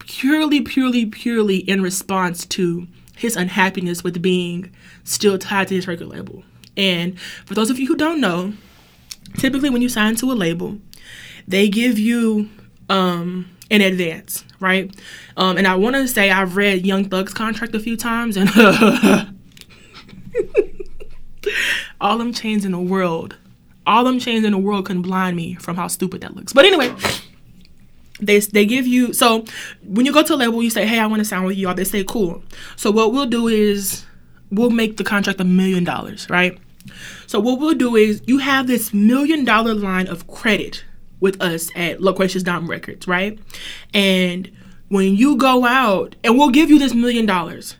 purely, 0.00 0.60
purely, 0.60 1.06
purely 1.06 1.58
in 1.58 1.82
response 1.82 2.44
to 2.46 2.88
his 3.16 3.36
unhappiness 3.36 4.02
with 4.02 4.20
being 4.20 4.72
still 5.04 5.38
tied 5.38 5.68
to 5.68 5.74
his 5.76 5.86
record 5.86 6.08
label. 6.08 6.42
And 6.76 7.18
for 7.46 7.54
those 7.54 7.70
of 7.70 7.78
you 7.78 7.86
who 7.86 7.96
don't 7.96 8.20
know, 8.20 8.54
typically 9.38 9.70
when 9.70 9.82
you 9.82 9.88
sign 9.88 10.16
to 10.16 10.32
a 10.32 10.34
label, 10.34 10.78
they 11.46 11.68
give 11.68 11.98
you 11.98 12.48
um, 12.88 13.50
in 13.70 13.80
advance, 13.80 14.44
right? 14.60 14.94
Um, 15.36 15.56
and 15.56 15.66
I 15.66 15.74
want 15.76 15.96
to 15.96 16.06
say 16.08 16.30
I've 16.30 16.56
read 16.56 16.86
Young 16.86 17.08
Thug's 17.08 17.34
contract 17.34 17.74
a 17.74 17.80
few 17.80 17.96
times, 17.96 18.36
and 18.36 18.50
all 22.00 22.18
them 22.18 22.32
chains 22.32 22.64
in 22.64 22.72
the 22.72 22.80
world, 22.80 23.36
all 23.86 24.04
them 24.04 24.18
chains 24.18 24.44
in 24.44 24.52
the 24.52 24.58
world 24.58 24.86
couldn't 24.86 25.02
blind 25.02 25.36
me 25.36 25.54
from 25.54 25.76
how 25.76 25.88
stupid 25.88 26.20
that 26.22 26.34
looks. 26.34 26.52
But 26.52 26.64
anyway, 26.64 26.94
they 28.20 28.40
they 28.40 28.64
give 28.66 28.86
you 28.86 29.12
so 29.12 29.44
when 29.82 30.06
you 30.06 30.12
go 30.12 30.22
to 30.22 30.34
a 30.34 30.36
label, 30.36 30.62
you 30.62 30.70
say, 30.70 30.86
"Hey, 30.86 30.98
I 30.98 31.06
want 31.06 31.20
to 31.20 31.24
sign 31.24 31.44
with 31.44 31.56
you." 31.56 31.68
all 31.68 31.74
They 31.74 31.84
say, 31.84 32.04
"Cool." 32.04 32.42
So 32.76 32.90
what 32.90 33.12
we'll 33.12 33.26
do 33.26 33.48
is 33.48 34.04
we'll 34.50 34.70
make 34.70 34.96
the 34.96 35.04
contract 35.04 35.40
a 35.40 35.44
million 35.44 35.84
dollars, 35.84 36.28
right? 36.30 36.58
So 37.26 37.40
what 37.40 37.58
we'll 37.58 37.74
do 37.74 37.96
is 37.96 38.22
you 38.26 38.38
have 38.38 38.66
this 38.66 38.92
million 38.92 39.44
dollar 39.44 39.74
line 39.74 40.06
of 40.06 40.26
credit 40.26 40.84
with 41.20 41.40
us 41.40 41.70
at 41.74 42.00
Loquacious 42.00 42.42
Dom 42.42 42.68
Records, 42.68 43.08
right? 43.08 43.38
And 43.92 44.50
when 44.88 45.16
you 45.16 45.36
go 45.36 45.64
out, 45.64 46.16
and 46.22 46.36
we'll 46.38 46.50
give 46.50 46.70
you 46.70 46.78
this 46.78 46.94
million 46.94 47.26
dollars, 47.26 47.76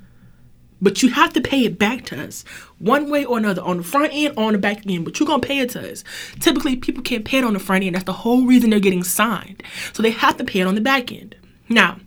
but 0.80 1.02
you 1.02 1.10
have 1.10 1.32
to 1.32 1.40
pay 1.40 1.64
it 1.64 1.78
back 1.78 2.04
to 2.06 2.22
us 2.22 2.42
one 2.78 3.10
way 3.10 3.24
or 3.24 3.38
another 3.38 3.62
on 3.62 3.78
the 3.78 3.82
front 3.82 4.12
end 4.12 4.34
or 4.36 4.44
on 4.44 4.52
the 4.52 4.58
back 4.58 4.86
end 4.86 5.04
but 5.04 5.18
you're 5.18 5.26
gonna 5.26 5.40
pay 5.40 5.58
it 5.58 5.70
to 5.70 5.90
us. 5.90 6.04
Typically 6.40 6.76
people 6.76 7.02
can't 7.02 7.24
pay 7.24 7.38
it 7.38 7.44
on 7.44 7.54
the 7.54 7.58
front 7.58 7.84
end. 7.84 7.94
That's 7.94 8.04
the 8.04 8.12
whole 8.12 8.44
reason 8.44 8.70
they're 8.70 8.80
getting 8.80 9.04
signed. 9.04 9.62
So 9.92 10.02
they 10.02 10.10
have 10.10 10.36
to 10.38 10.44
pay 10.44 10.60
it 10.60 10.66
on 10.66 10.74
the 10.74 10.80
back 10.80 11.12
end. 11.12 11.36
Now 11.68 11.98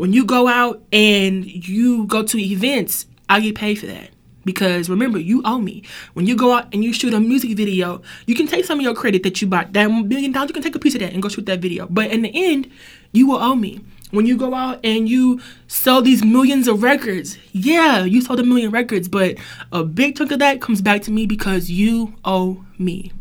when 0.00 0.14
you 0.14 0.24
go 0.24 0.48
out 0.48 0.82
and 0.94 1.44
you 1.44 2.06
go 2.06 2.22
to 2.22 2.38
events 2.38 3.04
i 3.28 3.38
get 3.38 3.54
paid 3.54 3.74
for 3.74 3.84
that 3.84 4.08
because 4.44 4.88
remember 4.88 5.18
you 5.18 5.42
owe 5.44 5.58
me 5.58 5.82
when 6.14 6.26
you 6.26 6.36
go 6.36 6.52
out 6.52 6.72
and 6.72 6.82
you 6.82 6.92
shoot 6.92 7.12
a 7.12 7.20
music 7.20 7.56
video 7.56 8.00
you 8.26 8.34
can 8.34 8.46
take 8.46 8.64
some 8.64 8.78
of 8.78 8.82
your 8.82 8.94
credit 8.94 9.22
that 9.22 9.40
you 9.40 9.48
bought 9.48 9.72
that 9.72 9.86
million 9.88 10.32
dollars 10.32 10.48
you 10.48 10.54
can 10.54 10.62
take 10.62 10.74
a 10.74 10.78
piece 10.78 10.94
of 10.94 11.00
that 11.00 11.12
and 11.12 11.22
go 11.22 11.28
shoot 11.28 11.46
that 11.46 11.60
video 11.60 11.86
but 11.90 12.10
in 12.10 12.22
the 12.22 12.30
end 12.34 12.70
you 13.12 13.26
will 13.26 13.36
owe 13.36 13.54
me 13.54 13.80
when 14.10 14.26
you 14.26 14.36
go 14.36 14.54
out 14.54 14.80
and 14.84 15.08
you 15.08 15.40
sell 15.68 16.02
these 16.02 16.24
millions 16.24 16.66
of 16.66 16.82
records, 16.82 17.38
yeah, 17.52 18.04
you 18.04 18.20
sold 18.20 18.40
a 18.40 18.44
million 18.44 18.70
records, 18.70 19.08
but 19.08 19.36
a 19.72 19.84
big 19.84 20.16
chunk 20.16 20.32
of 20.32 20.40
that 20.40 20.60
comes 20.60 20.82
back 20.82 21.02
to 21.02 21.12
me 21.12 21.26
because 21.26 21.70
you 21.70 22.14
owe 22.24 22.64
me. 22.78 23.12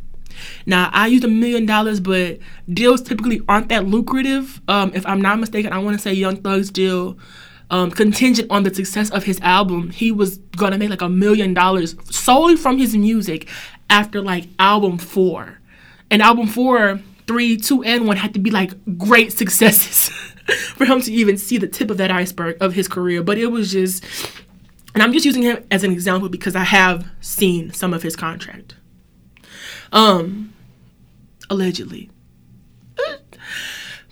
Now, 0.65 0.89
I 0.93 1.07
used 1.07 1.23
a 1.23 1.27
million 1.27 1.65
dollars, 1.65 1.99
but 1.99 2.39
deals 2.71 3.01
typically 3.01 3.41
aren't 3.47 3.69
that 3.69 3.85
lucrative. 3.85 4.61
Um, 4.67 4.91
if 4.93 5.05
I'm 5.05 5.21
not 5.21 5.39
mistaken, 5.39 5.73
I 5.73 5.79
want 5.79 5.97
to 5.97 6.01
say 6.01 6.13
Young 6.13 6.37
Thug's 6.37 6.71
deal, 6.71 7.17
um, 7.69 7.91
contingent 7.91 8.49
on 8.49 8.63
the 8.63 8.73
success 8.73 9.09
of 9.11 9.23
his 9.23 9.39
album, 9.41 9.89
he 9.89 10.11
was 10.11 10.37
gonna 10.57 10.77
make 10.77 10.89
like 10.89 11.01
a 11.01 11.09
million 11.09 11.53
dollars 11.53 11.95
solely 12.09 12.55
from 12.55 12.77
his 12.77 12.95
music 12.95 13.47
after 13.89 14.21
like 14.21 14.47
album 14.57 14.97
four. 14.97 15.59
And 16.11 16.21
album 16.21 16.47
four, 16.47 16.99
three, 17.27 17.57
two, 17.57 17.83
and 17.83 18.07
one 18.07 18.17
had 18.17 18.33
to 18.33 18.39
be 18.39 18.49
like 18.49 18.71
great 18.97 19.31
successes. 19.31 20.09
for 20.75 20.85
him 20.85 21.01
to 21.01 21.13
even 21.13 21.37
see 21.37 21.57
the 21.57 21.67
tip 21.67 21.89
of 21.89 21.97
that 21.97 22.11
iceberg 22.11 22.57
of 22.61 22.73
his 22.73 22.87
career. 22.87 23.23
But 23.23 23.37
it 23.37 23.47
was 23.47 23.71
just, 23.71 24.03
and 24.93 25.03
I'm 25.03 25.13
just 25.13 25.25
using 25.25 25.43
him 25.43 25.63
as 25.71 25.83
an 25.83 25.91
example 25.91 26.29
because 26.29 26.55
I 26.55 26.63
have 26.63 27.07
seen 27.21 27.71
some 27.73 27.93
of 27.93 28.03
his 28.03 28.15
contract. 28.15 28.75
Um, 29.91 30.53
allegedly. 31.49 32.09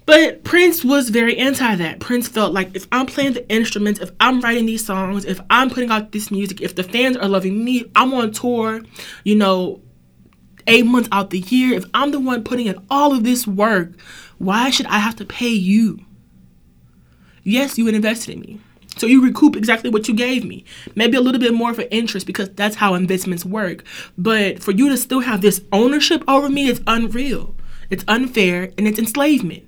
But 0.07 0.45
Prince 0.45 0.85
was 0.85 1.09
very 1.09 1.37
anti 1.37 1.75
that. 1.75 1.99
Prince 1.99 2.29
felt 2.29 2.53
like 2.53 2.73
if 2.73 2.87
I'm 2.93 3.07
playing 3.07 3.33
the 3.33 3.47
instruments, 3.51 3.99
if 3.99 4.09
I'm 4.21 4.39
writing 4.39 4.65
these 4.65 4.85
songs, 4.85 5.25
if 5.25 5.41
I'm 5.49 5.69
putting 5.69 5.91
out 5.91 6.13
this 6.13 6.31
music, 6.31 6.61
if 6.61 6.75
the 6.75 6.83
fans 6.83 7.17
are 7.17 7.27
loving 7.27 7.65
me, 7.65 7.91
I'm 7.93 8.13
on 8.13 8.31
tour, 8.31 8.83
you 9.25 9.35
know, 9.35 9.81
eight 10.65 10.85
months 10.85 11.09
out 11.11 11.31
the 11.31 11.39
year, 11.39 11.77
if 11.77 11.83
I'm 11.93 12.11
the 12.11 12.21
one 12.21 12.45
putting 12.45 12.67
in 12.67 12.81
all 12.89 13.11
of 13.13 13.25
this 13.25 13.45
work, 13.45 13.99
why 14.37 14.69
should 14.69 14.85
I 14.85 14.99
have 14.99 15.17
to 15.17 15.25
pay 15.25 15.49
you? 15.49 15.99
Yes, 17.43 17.77
you 17.77 17.85
invested 17.89 18.35
in 18.35 18.39
me. 18.39 18.61
So 18.95 19.07
you 19.07 19.21
recoup 19.21 19.57
exactly 19.57 19.89
what 19.89 20.07
you 20.07 20.13
gave 20.13 20.45
me. 20.45 20.63
Maybe 20.95 21.17
a 21.17 21.21
little 21.21 21.41
bit 21.41 21.53
more 21.53 21.73
for 21.73 21.83
interest 21.91 22.25
because 22.25 22.49
that's 22.51 22.77
how 22.77 22.93
investments 22.93 23.43
work. 23.43 23.83
But 24.17 24.63
for 24.63 24.71
you 24.71 24.87
to 24.87 24.95
still 24.95 25.19
have 25.19 25.41
this 25.41 25.59
ownership 25.73 26.23
over 26.29 26.47
me 26.49 26.69
is 26.69 26.81
unreal. 26.87 27.55
It's 27.89 28.05
unfair 28.07 28.71
and 28.77 28.87
it's 28.87 28.97
enslavement. 28.97 29.66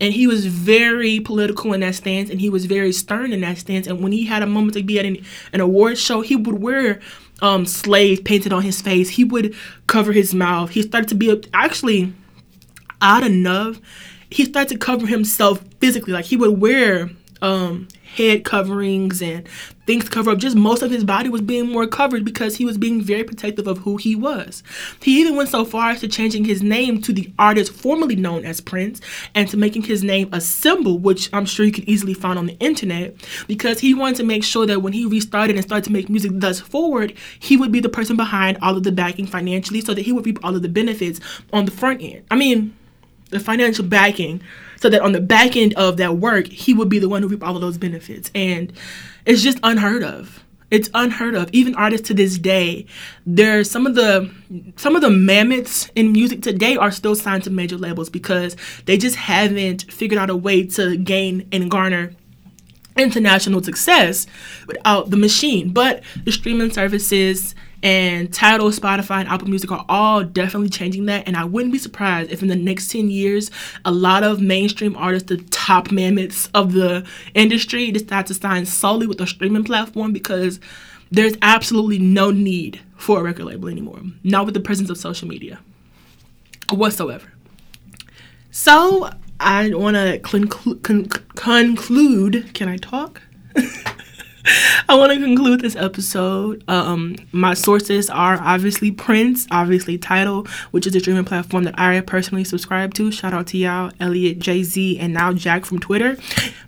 And 0.00 0.12
he 0.12 0.26
was 0.26 0.46
very 0.46 1.20
political 1.20 1.72
in 1.72 1.80
that 1.80 1.94
stance 1.94 2.30
and 2.30 2.40
he 2.40 2.50
was 2.50 2.66
very 2.66 2.92
stern 2.92 3.32
in 3.32 3.40
that 3.42 3.58
stance. 3.58 3.86
And 3.86 4.02
when 4.02 4.12
he 4.12 4.26
had 4.26 4.42
a 4.42 4.46
moment 4.46 4.74
to 4.74 4.82
be 4.82 4.98
at 4.98 5.06
an, 5.06 5.24
an 5.52 5.60
award 5.60 5.98
show, 5.98 6.20
he 6.20 6.36
would 6.36 6.60
wear 6.60 7.00
um, 7.42 7.66
slave 7.66 8.24
painted 8.24 8.52
on 8.52 8.62
his 8.62 8.80
face. 8.80 9.10
He 9.10 9.24
would 9.24 9.54
cover 9.86 10.12
his 10.12 10.34
mouth. 10.34 10.70
He 10.70 10.82
started 10.82 11.08
to 11.08 11.14
be 11.14 11.42
actually 11.52 12.12
odd 13.00 13.24
enough. 13.24 13.80
He 14.30 14.44
started 14.44 14.68
to 14.70 14.78
cover 14.78 15.06
himself 15.06 15.62
physically. 15.80 16.12
Like 16.12 16.26
he 16.26 16.36
would 16.36 16.60
wear 16.60 17.10
um, 17.42 17.88
head 18.16 18.44
coverings 18.44 19.22
and 19.22 19.48
things 19.86 20.04
to 20.04 20.10
cover 20.10 20.30
up. 20.30 20.38
Just 20.38 20.56
most 20.56 20.82
of 20.82 20.90
his 20.90 21.04
body 21.04 21.28
was 21.28 21.40
being 21.40 21.68
more 21.68 21.86
covered 21.86 22.24
because 22.24 22.56
he 22.56 22.64
was 22.64 22.76
being 22.76 23.00
very 23.00 23.24
protective 23.24 23.66
of 23.66 23.78
who 23.78 23.96
he 23.96 24.14
was. 24.14 24.62
He 25.02 25.20
even 25.20 25.36
went 25.36 25.48
so 25.48 25.64
far 25.64 25.90
as 25.90 26.00
to 26.00 26.08
changing 26.08 26.44
his 26.44 26.62
name 26.62 27.00
to 27.02 27.12
the 27.12 27.32
artist 27.38 27.72
formerly 27.72 28.16
known 28.16 28.44
as 28.44 28.60
Prince 28.60 29.00
and 29.34 29.48
to 29.48 29.56
making 29.56 29.82
his 29.82 30.02
name 30.02 30.28
a 30.32 30.40
symbol, 30.40 30.98
which 30.98 31.28
I'm 31.32 31.46
sure 31.46 31.64
you 31.64 31.72
can 31.72 31.88
easily 31.88 32.14
find 32.14 32.38
on 32.38 32.46
the 32.46 32.58
internet, 32.58 33.16
because 33.46 33.80
he 33.80 33.94
wanted 33.94 34.16
to 34.16 34.24
make 34.24 34.44
sure 34.44 34.66
that 34.66 34.82
when 34.82 34.92
he 34.92 35.06
restarted 35.06 35.56
and 35.56 35.64
started 35.64 35.84
to 35.84 35.92
make 35.92 36.08
music 36.08 36.32
thus 36.34 36.60
forward, 36.60 37.14
he 37.38 37.56
would 37.56 37.72
be 37.72 37.80
the 37.80 37.88
person 37.88 38.16
behind 38.16 38.58
all 38.62 38.76
of 38.76 38.82
the 38.82 38.92
backing 38.92 39.26
financially 39.26 39.80
so 39.80 39.94
that 39.94 40.02
he 40.02 40.12
would 40.12 40.26
reap 40.26 40.44
all 40.44 40.54
of 40.54 40.62
the 40.62 40.68
benefits 40.68 41.20
on 41.52 41.64
the 41.64 41.70
front 41.70 42.02
end. 42.02 42.24
I 42.30 42.36
mean, 42.36 42.76
the 43.30 43.40
financial 43.40 43.84
backing 43.84 44.42
so 44.80 44.88
that 44.88 45.02
on 45.02 45.12
the 45.12 45.20
back 45.20 45.56
end 45.56 45.74
of 45.74 45.98
that 45.98 46.16
work, 46.16 46.46
he 46.46 46.74
would 46.74 46.88
be 46.88 46.98
the 46.98 47.08
one 47.08 47.22
who 47.22 47.28
reap 47.28 47.44
all 47.44 47.54
of 47.54 47.60
those 47.60 47.78
benefits. 47.78 48.30
And 48.34 48.72
it's 49.26 49.42
just 49.42 49.58
unheard 49.62 50.02
of. 50.02 50.42
It's 50.70 50.88
unheard 50.94 51.34
of. 51.34 51.50
Even 51.52 51.74
artists 51.74 52.06
to 52.08 52.14
this 52.14 52.38
day, 52.38 52.86
there's 53.26 53.70
some 53.70 53.86
of 53.86 53.94
the 53.94 54.30
some 54.76 54.94
of 54.94 55.02
the 55.02 55.10
mammoths 55.10 55.90
in 55.96 56.12
music 56.12 56.42
today 56.42 56.76
are 56.76 56.92
still 56.92 57.16
signed 57.16 57.44
to 57.44 57.50
major 57.50 57.76
labels 57.76 58.08
because 58.08 58.56
they 58.86 58.96
just 58.96 59.16
haven't 59.16 59.90
figured 59.92 60.18
out 60.18 60.30
a 60.30 60.36
way 60.36 60.64
to 60.64 60.96
gain 60.96 61.46
and 61.52 61.70
garner 61.70 62.12
international 62.96 63.62
success 63.62 64.26
without 64.66 65.10
the 65.10 65.16
machine. 65.16 65.70
But 65.72 66.02
the 66.24 66.32
streaming 66.32 66.70
services 66.70 67.54
and 67.82 68.32
Tidal, 68.32 68.70
Spotify, 68.70 69.20
and 69.20 69.28
Apple 69.28 69.48
Music 69.48 69.70
are 69.72 69.84
all 69.88 70.22
definitely 70.22 70.68
changing 70.68 71.06
that. 71.06 71.26
And 71.26 71.36
I 71.36 71.44
wouldn't 71.44 71.72
be 71.72 71.78
surprised 71.78 72.30
if 72.30 72.42
in 72.42 72.48
the 72.48 72.56
next 72.56 72.90
10 72.90 73.10
years, 73.10 73.50
a 73.84 73.90
lot 73.90 74.22
of 74.22 74.40
mainstream 74.40 74.96
artists, 74.96 75.28
the 75.28 75.38
top 75.50 75.90
mammoths 75.90 76.48
of 76.52 76.72
the 76.72 77.06
industry, 77.34 77.90
decide 77.90 78.26
to 78.26 78.34
sign 78.34 78.66
solely 78.66 79.06
with 79.06 79.20
a 79.20 79.26
streaming 79.26 79.64
platform 79.64 80.12
because 80.12 80.60
there's 81.10 81.36
absolutely 81.42 81.98
no 81.98 82.30
need 82.30 82.80
for 82.96 83.20
a 83.20 83.22
record 83.22 83.46
label 83.46 83.68
anymore. 83.68 84.00
Not 84.22 84.44
with 84.44 84.54
the 84.54 84.60
presence 84.60 84.90
of 84.90 84.98
social 84.98 85.28
media 85.28 85.60
whatsoever. 86.70 87.32
So 88.50 89.10
I 89.38 89.70
want 89.74 89.96
to 89.96 90.18
conclu- 90.20 90.82
con- 90.82 91.06
conclude. 91.34 92.52
Can 92.52 92.68
I 92.68 92.76
talk? 92.76 93.22
I 94.88 94.94
want 94.96 95.12
to 95.12 95.18
conclude 95.18 95.60
this 95.60 95.76
episode. 95.76 96.64
Um, 96.68 97.16
my 97.32 97.54
sources 97.54 98.08
are 98.08 98.38
obviously 98.40 98.90
Prince, 98.90 99.46
obviously 99.50 99.98
Tidal, 99.98 100.46
which 100.70 100.86
is 100.86 100.94
a 100.96 101.00
streaming 101.00 101.24
platform 101.24 101.64
that 101.64 101.78
I 101.78 102.00
personally 102.00 102.44
subscribe 102.44 102.94
to. 102.94 103.12
Shout 103.12 103.34
out 103.34 103.46
to 103.48 103.58
y'all, 103.58 103.92
Elliot, 104.00 104.38
Jay 104.38 104.62
Z, 104.62 104.98
and 104.98 105.12
now 105.12 105.32
Jack 105.32 105.64
from 105.64 105.78
Twitter. 105.78 106.16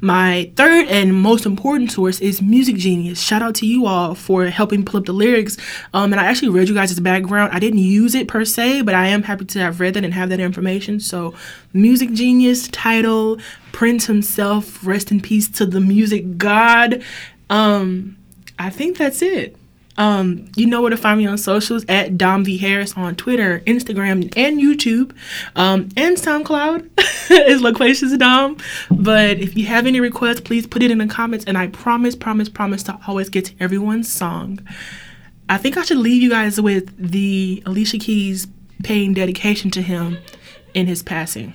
My 0.01 0.51
third 0.57 0.89
and 0.89 1.15
most 1.15 1.47
important 1.47 1.91
source 1.91 2.21
is 2.21 2.43
Music 2.43 2.77
Genius. 2.77 3.21
Shout 3.21 3.43
out 3.43 3.55
to 3.57 3.67
you 3.67 3.87
all 3.87 4.15
for 4.15 4.47
helping 4.47 4.85
pull 4.85 5.01
up 5.01 5.07
the 5.07 5.13
lyrics. 5.13 5.57
Um, 5.95 6.13
and 6.13 6.21
I 6.21 6.25
actually 6.25 6.51
read 6.51 6.69
you 6.69 6.75
guys' 6.75 6.99
background. 7.01 7.53
I 7.53 7.59
didn't 7.59 7.81
use 7.81 8.15
it 8.15 8.29
per 8.29 8.45
se, 8.45 8.83
but 8.83 8.95
I 8.95 9.09
am 9.09 9.23
happy 9.23 9.45
to 9.47 9.59
have 9.61 9.81
read 9.81 9.95
that 9.95 10.05
and 10.05 10.15
have 10.15 10.29
that 10.29 10.41
information. 10.41 11.01
So, 11.01 11.35
Music 11.73 12.13
Genius, 12.13 12.69
Tidal, 12.69 13.39
Prince 13.73 14.07
himself, 14.07 14.85
rest 14.87 15.11
in 15.11 15.21
peace 15.21 15.49
to 15.49 15.67
the 15.67 15.81
music 15.81 16.37
god. 16.37 17.03
Um, 17.53 18.17
I 18.59 18.71
think 18.71 18.97
that's 18.97 19.21
it. 19.21 19.57
Um, 19.99 20.51
you 20.57 20.67
know 20.67 20.81
where 20.81 20.89
to 20.89 20.97
find 20.97 21.19
me 21.19 21.27
on 21.27 21.37
socials 21.37 21.85
at 21.87 22.17
Dom 22.17 22.45
V 22.45 22.57
Harris 22.57 22.97
on 22.97 23.15
Twitter, 23.15 23.61
Instagram, 23.67 24.33
and 24.39 24.59
YouTube, 24.59 25.15
um, 25.55 25.91
and 25.99 26.17
SoundCloud 26.17 26.89
is 27.49 27.61
Loquacious 27.61 28.17
Dom. 28.17 28.57
But 28.91 29.39
if 29.39 29.55
you 29.55 29.67
have 29.67 29.87
any 29.87 30.01
requests, 30.01 30.41
please 30.41 30.67
put 30.67 30.83
it 30.83 30.91
in 30.91 30.97
the 30.97 31.07
comments, 31.07 31.45
and 31.45 31.59
I 31.59 31.67
promise, 31.67 32.17
promise, 32.17 32.49
promise 32.49 32.83
to 32.85 32.99
always 33.07 33.29
get 33.29 33.45
to 33.45 33.55
everyone's 33.61 34.11
song. 34.11 34.61
I 35.51 35.59
think 35.59 35.77
I 35.77 35.83
should 35.83 35.99
leave 35.99 36.23
you 36.23 36.31
guys 36.31 36.59
with 36.59 36.97
the 36.97 37.63
Alicia 37.67 37.99
Keys 37.99 38.47
paying 38.83 39.13
dedication 39.13 39.71
to 39.73 39.83
him 39.83 40.17
in 40.73 40.87
his 40.87 41.03
passing. 41.03 41.53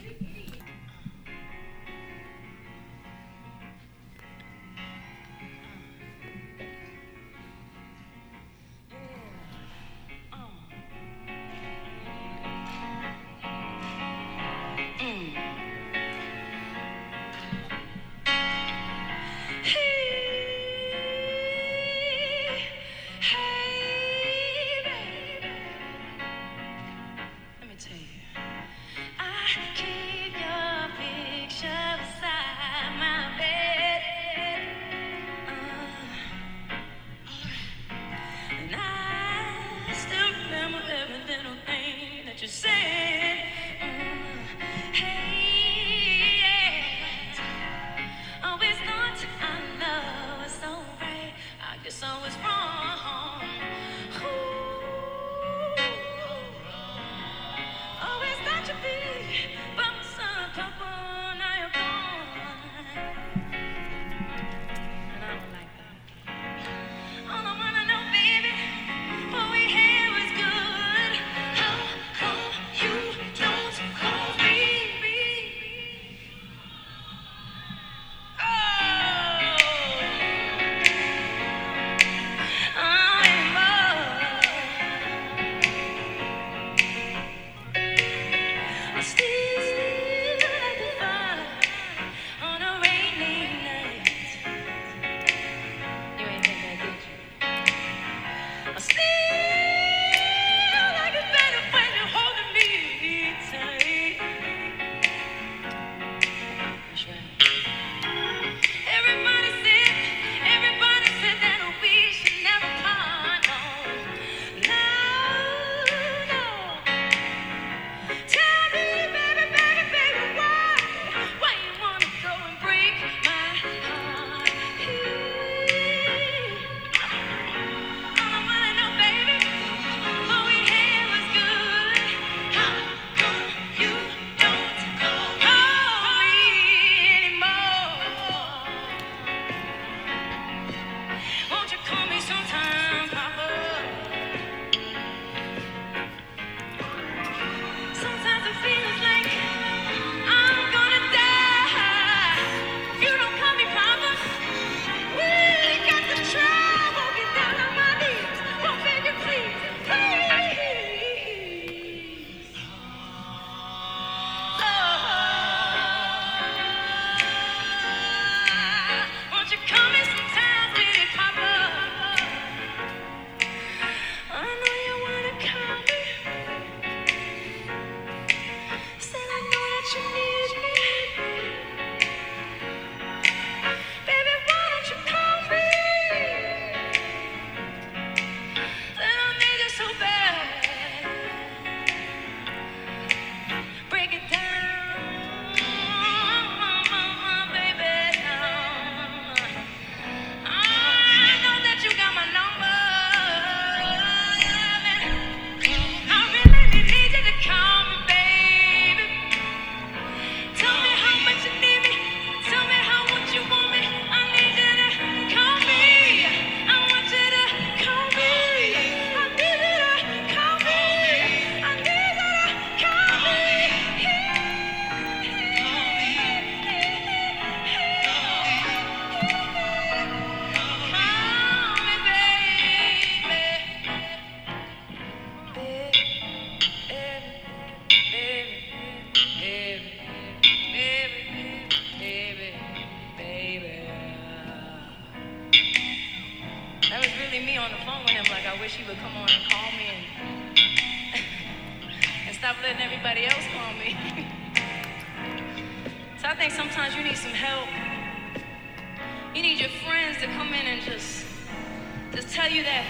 tell 262.47 262.55
you 262.55 262.63
that 262.63 262.85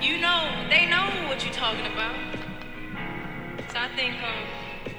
you 0.00 0.18
know 0.18 0.68
they 0.70 0.86
know 0.86 1.26
what 1.26 1.44
you're 1.44 1.52
talking 1.52 1.84
about. 1.86 2.14
So 3.72 3.78
I 3.78 3.88
think 3.96 4.14
um, 4.22 4.46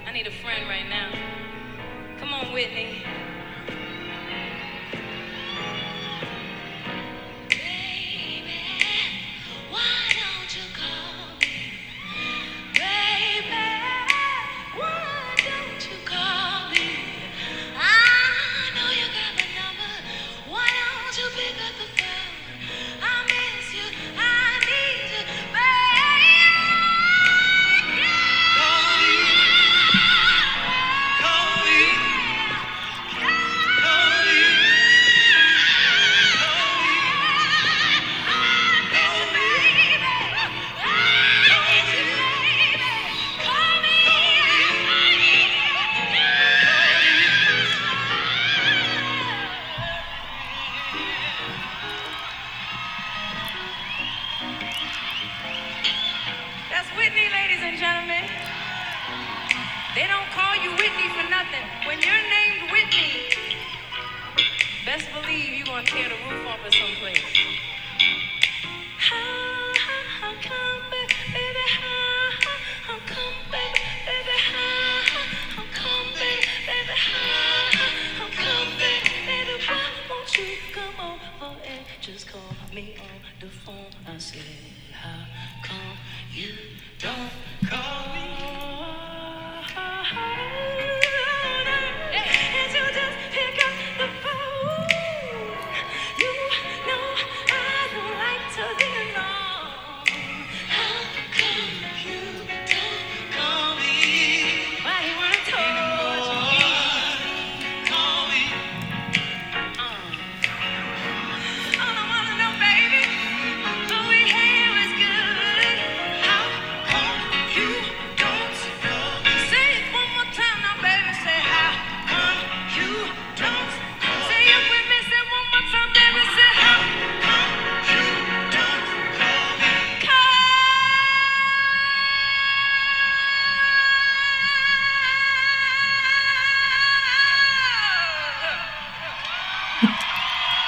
I 0.06 0.12
need 0.12 0.28
a 0.28 0.32
friend 0.32 0.68
right 0.68 0.90
now. 0.90 1.12
Come 2.20 2.34
on, 2.34 2.52
Whitney. 2.52 3.04